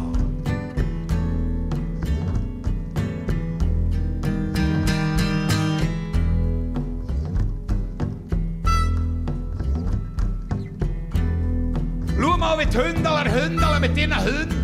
[12.56, 14.54] mitt hundalar, hundalar mitt inna hund.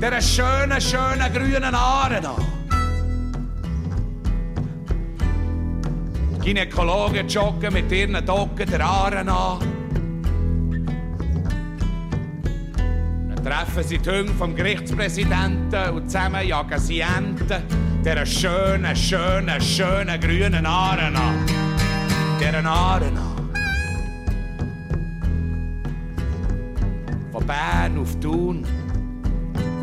[0.00, 2.32] Dere skjønne, skjønne gruene narena.
[6.40, 9.69] Gynekologer tjokke mitt inne dokke til arena.
[13.50, 17.64] Treffen sie die Hunde vom Gerichtspräsidenten und zusammen jagen sie Enten.
[18.04, 21.44] Der schönen, schönen, schönen grünen Aaren an.
[22.40, 23.50] Der Aaren an.
[27.32, 28.64] Von Bern auf Thun,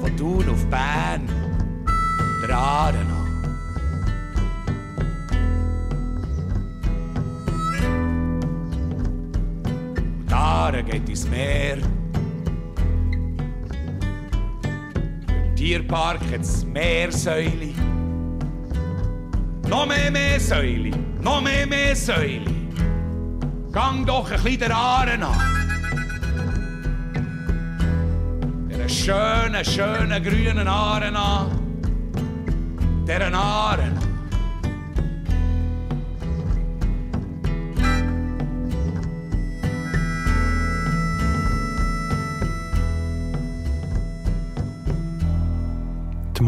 [0.01, 1.28] von Thun auf Bern,
[2.47, 3.28] der Aaren an.
[10.32, 11.80] Aare geht ins Meer.
[15.68, 17.74] Tierpark hat es Meersäule.
[19.68, 20.91] Noch mehr Meersäule,
[21.22, 22.45] noch mehr Meersäule.
[23.74, 25.38] Gang doch ein bisschen der Aaren an.
[28.70, 31.51] Der schönen, schönen grünen Aaren an.
[33.05, 33.96] Der Aaren.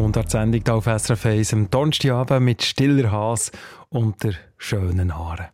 [0.10, 3.52] Mundartsendung hier auf SRF 1 am Donnerstagabend mit stiller Has
[3.90, 5.50] und der schönen Haaren.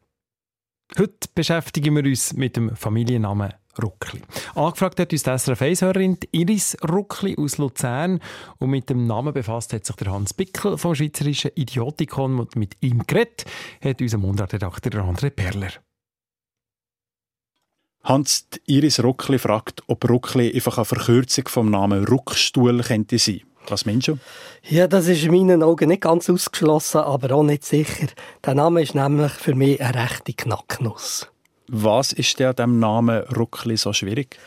[0.97, 3.53] Heute beschäftigen wir uns mit dem Familiennamen
[3.83, 4.21] Ruckli.
[4.53, 8.21] Angefragt hat uns die SRF 1-Hörerin Iris Ruckli aus Luzern
[8.59, 12.77] und mit dem Namen befasst hat sich der Hans Bickel vom Schweizerischen Idiotikon und mit
[12.79, 13.43] ihm geredet
[13.83, 15.71] hat unser Mundartredakteur André Perler.
[18.05, 23.41] Hans Iris Ruckli fragt, ob Ruckli einfach eine Verkürzung vom Namen Ruckstuhl könnte sein.
[23.71, 24.17] Was meinst du?
[24.63, 28.07] Ja, das ist in meinen Augen nicht ganz ausgeschlossen, aber auch nicht sicher.
[28.45, 31.27] Der Name ist nämlich für mich eine rechte Knacknuss.
[31.67, 34.37] Was ist der dem Namen Ruckli so schwierig?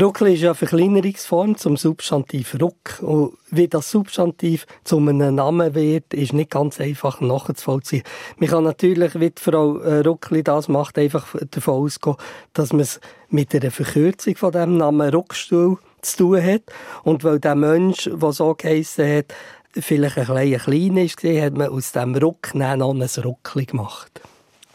[0.00, 3.00] Ruckli ist eine Verkleinerungsform zum Substantiv Ruck.
[3.00, 8.02] Und wie das Substantiv zu einem Namen wird, ist nicht ganz einfach nachzuvollziehen.
[8.38, 12.16] Man kann natürlich, wie Frau äh, Ruckli das macht, einfach davon ausgehen,
[12.54, 16.62] dass man es mit einer Verkürzung von dem Namen Ruckstuhl zu tun hat.
[17.02, 19.34] Und weil der Mensch, der so geheissen hat,
[19.72, 24.20] vielleicht ein kleiner klein ist, hat man aus dem Ruck noch ein Ruckli gemacht.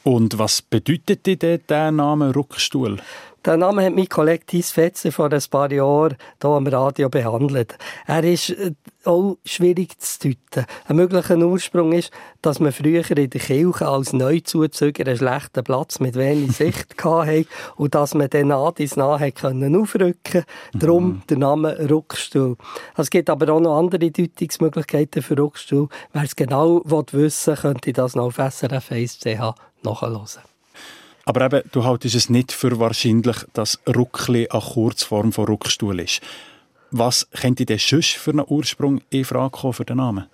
[0.03, 2.97] Und was bedeutet denn der Name Ruckstuhl?
[3.45, 7.77] Der Name hat mein Kollege Thies Fetzer vor ein paar Jahren hier am Radio behandelt.
[8.05, 8.73] Er ist äh,
[9.05, 10.65] auch schwierig zu deuten.
[10.87, 12.11] Ein möglicher Ursprung ist,
[12.41, 17.45] dass man früher in der Kirche als Neuzuzüger einen schlechten Platz mit wenig Sicht hatte
[17.77, 20.79] und dass man den nah ins Nahe können aufrücken mhm.
[20.79, 22.57] Darum der Name Ruckstuhl.
[22.97, 25.87] Es gibt aber auch noch andere Deutungsmöglichkeiten für Ruckstuhl.
[26.11, 30.27] Wer es genau wissen will, könnte das noch auf SRF 1.ch nachhören.
[31.29, 36.21] Aber eben, du haltest es nicht für wahrscheinlich, dass Ruckli eine Kurzform von Ruckstuhl ist.
[36.89, 40.25] Was könnte denn sonst für einen Ursprung in Frage kommen für den Namen?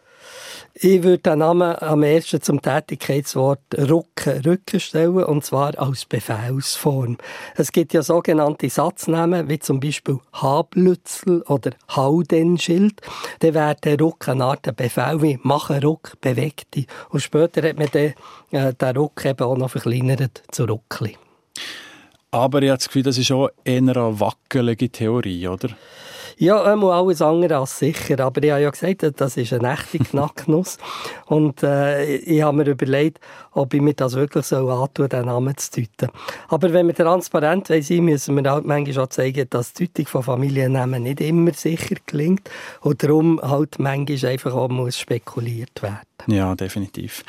[0.77, 7.17] Ich würde den Namen am ersten zum Tätigkeitswort Rücken, Rücken stellen, und zwar als Befehlsform.
[7.55, 12.99] Es gibt ja sogenannte Satznamen, wie zum Beispiel Hablützel oder Haudenschild.
[13.39, 16.87] Dann wäre der Ruck eine Art Befehl wie «Mache Ruck, beweg dich».
[17.09, 18.13] Und später hat man den,
[18.51, 21.15] äh, den Ruck eben auch noch verkleinert zu Ruckli.
[22.31, 25.69] Aber ich habe das Gefühl, das ist auch eher eine wackelige Theorie, oder?
[26.37, 28.19] Ja, einmal alles andere als sicher.
[28.19, 30.77] Aber ich habe ja gesagt, das ist eine echte Knacknuss.
[31.27, 33.19] Und äh, ich habe mir überlegt,
[33.51, 36.11] ob ich mir das wirklich so antun den Namen zu deuten.
[36.49, 40.07] Aber wenn wir transparent sein wollen, müssen wir halt manchmal auch zeigen, dass die Deutung
[40.07, 42.49] von Familiennamen nicht immer sicher gelingt.
[42.81, 45.99] Und darum halt manchmal einfach auch muss spekuliert werden.
[46.27, 47.23] Ja, definitiv.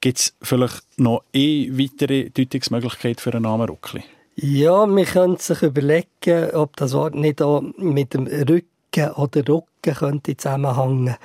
[0.00, 4.02] Gibt es vielleicht noch eine weitere Deutungsmöglichkeit für einen Namen Ruckli?
[4.34, 9.94] Ja, man könnte sich überlegen, ob das Wort nicht auch mit dem Rücken oder Rücken
[9.94, 11.16] könnte zusammenhängen.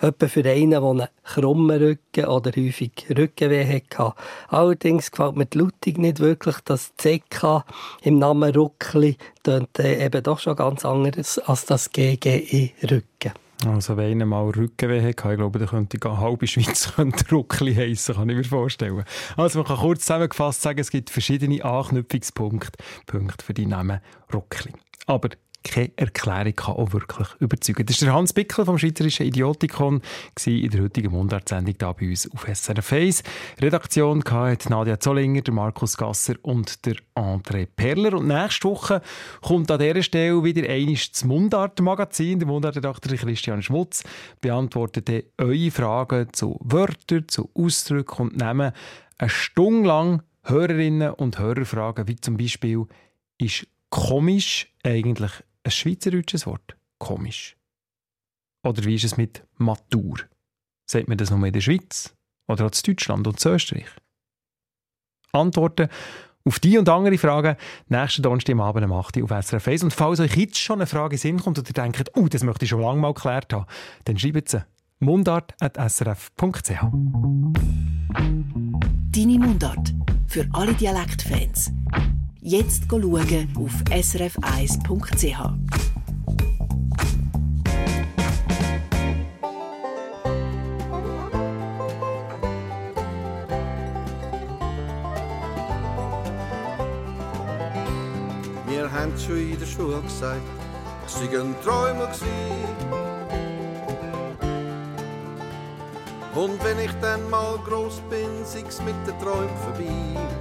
[0.00, 4.14] Etwa für einen, der einen krummen Rücken oder häufig Rückenweh hatte.
[4.48, 7.64] Allerdings gefällt mir die Lautung nicht wirklich, dass CK
[8.02, 13.32] im Namen Ruckli eben doch schon ganz anderes als das GGE Rücken.
[13.64, 16.92] Also wenn einer mal Rückenweh hat, ich glaube, dann könnte die halbe Schweiz
[17.32, 19.04] Ruckli heissen, kann ich mir vorstellen.
[19.36, 24.00] Also man kann kurz zusammengefasst sagen, es gibt verschiedene Anknüpfungspunkte Punkte für die Namen
[24.32, 24.72] Ruckli.
[25.06, 25.30] Aber
[25.66, 27.86] keine Erklärung kann auch wirklich überzeugen.
[27.86, 30.00] Das war Hans Bickel vom Schweizerischen Idiotikon
[30.46, 33.22] in der heutigen Mundartsendung hier bei uns auf SRF 1.
[33.60, 38.14] Redaktion hatte Nadia Zollinger, der Markus Gasser und der André Perler.
[38.14, 39.02] Und nächste Woche
[39.42, 42.38] kommt an dieser Stelle wieder einiges das Mundart-Magazin.
[42.38, 44.04] Der Mundartredakteur Christian Schmutz
[44.40, 48.72] beantwortet eure Fragen zu Wörtern, zu Ausdrücken und Namen
[49.18, 52.84] eine Stunde lang Hörerinnen und Hörer fragen, wie zum Beispiel,
[53.38, 55.32] ist komisch eigentlich
[55.66, 56.76] ein schweizerdeutsches Wort?
[56.98, 57.56] Komisch.
[58.64, 60.18] Oder wie ist es mit Matur?
[60.88, 62.14] Sagt man das nur in der Schweiz?
[62.48, 63.88] Oder auch in Deutschland und in Österreich?
[65.32, 65.88] Antworten
[66.44, 67.56] auf die und andere Fragen
[67.88, 69.82] nächsten Donnerstag am Abend um 8 Uhr auf SRF 1.
[69.82, 72.44] Und falls euch jetzt schon eine Frage in Sinn kommt und ihr denkt, oh, das
[72.44, 73.66] möchte ich schon lange mal geklärt haben,
[74.04, 74.64] dann schreibt sie
[75.00, 76.70] mundart.srf.ch
[79.10, 79.94] Deine Mundart.
[80.28, 81.72] Für alle Dialektfans.
[82.48, 85.38] Jetzt schauen auf srf1.ch.
[98.68, 100.40] Wir haben schon in der Schule gesagt,
[101.04, 102.08] es seien Träume.
[106.36, 110.35] Und wenn ich dann mal groß bin, sieht's mit den Träumen vorbei.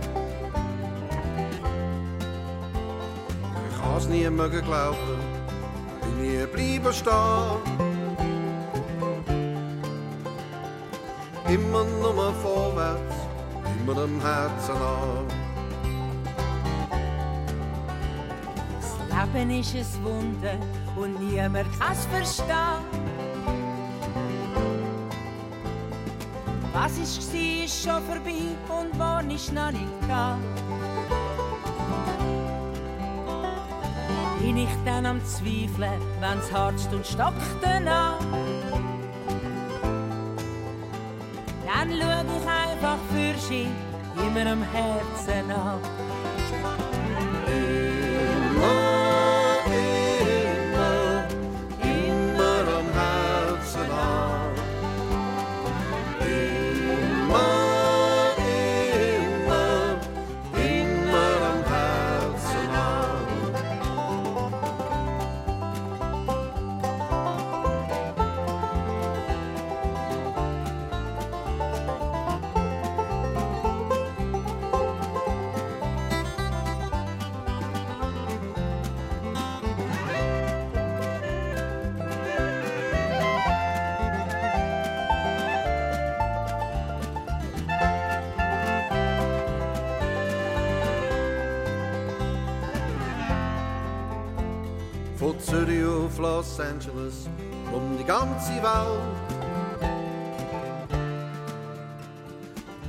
[3.98, 4.98] Ich has nie mögen glauben,
[6.02, 7.62] bin nie bleiben stehen.
[11.48, 13.16] Immer nur vorwärts,
[13.80, 15.26] immer am Herzen an.
[18.82, 20.58] Das Leben ist ein Wunder
[20.98, 22.84] und niemand kann es verstehen.
[26.74, 30.38] Was ist war, ist schon vorbei und morgen ist noch nicht da.
[34.56, 38.18] Bin ich dann am Zweifeln, wenn's harzt und stockt danach?
[41.66, 43.68] Dann schau ich einfach für sie
[44.16, 45.82] immer am Herzen an.
[98.54, 99.02] Welt.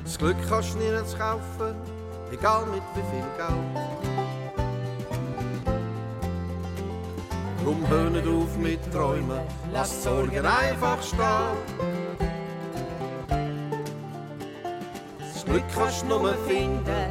[0.05, 1.75] Das Glück kannst du nirgends kaufen,
[2.33, 3.97] egal mit wie viel Geld.
[7.63, 9.41] Drum hör nicht auf mit Träumen,
[9.73, 11.57] lass Sorgen einfach stehen.
[15.19, 17.11] Das Glück kannst du nur finden,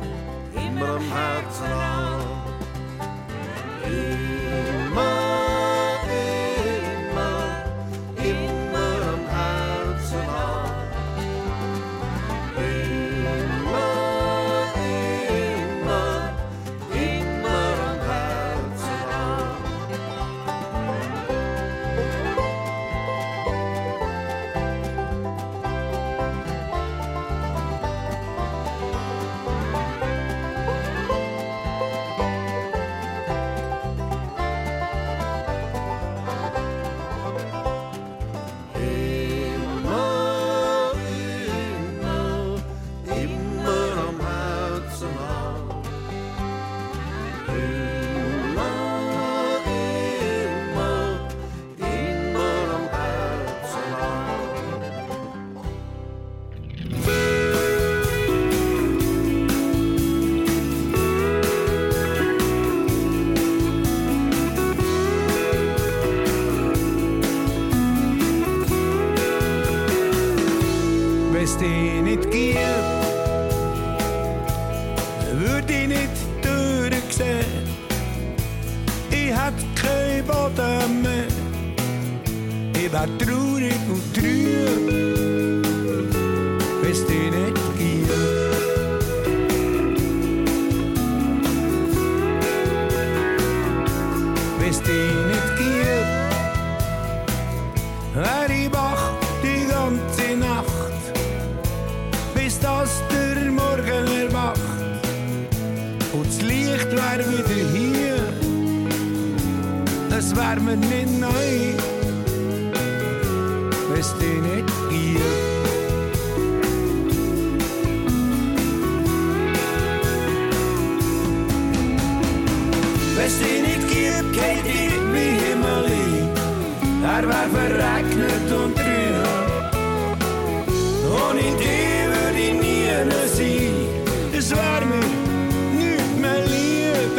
[0.55, 2.24] immer am Herzen an.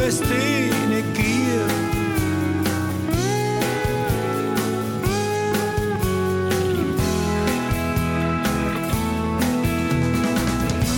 [0.07, 1.27] Lieb, wenn's dich nicht gibt.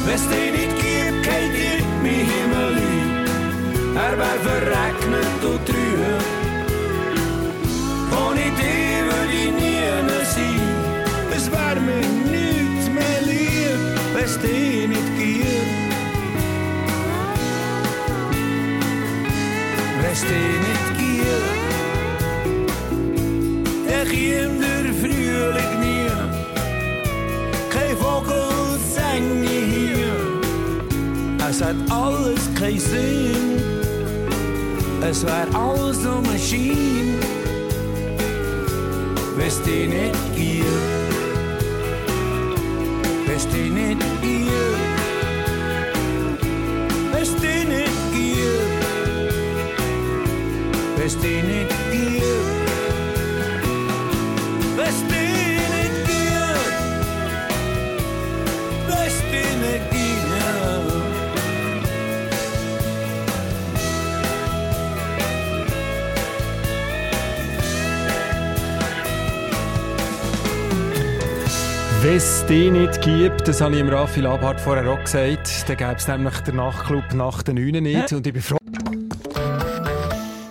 [0.06, 3.96] Wenn's dich nicht gibt, geht ich mein Himmel ein.
[3.96, 5.37] Er wär verregnet
[20.28, 21.50] Dich nicht gibt.
[23.88, 26.10] Der kommt der Frühling nie.
[27.70, 30.18] Kein Vogel singt hier.
[31.48, 33.48] Es hat alles keinen Sinn.
[35.00, 37.14] Es wär alles nur ein Schein,
[39.36, 40.66] wenn's dich nicht gibt.
[43.26, 44.07] Wenn's dich nicht
[51.08, 52.22] Wenn's dich nicht gibt.
[54.76, 56.68] Wenn's dich nicht gibt.
[58.88, 60.08] Wenn's dich nicht gibt.
[72.02, 75.76] Wenn es die nicht gibt, das habe ich im Raffi Labhardt vorher auch gesagt, dann
[75.78, 78.12] gäbe es nämlich den Nachtclub nach den 9 nicht.
[78.12, 78.57] Und ich bin froh.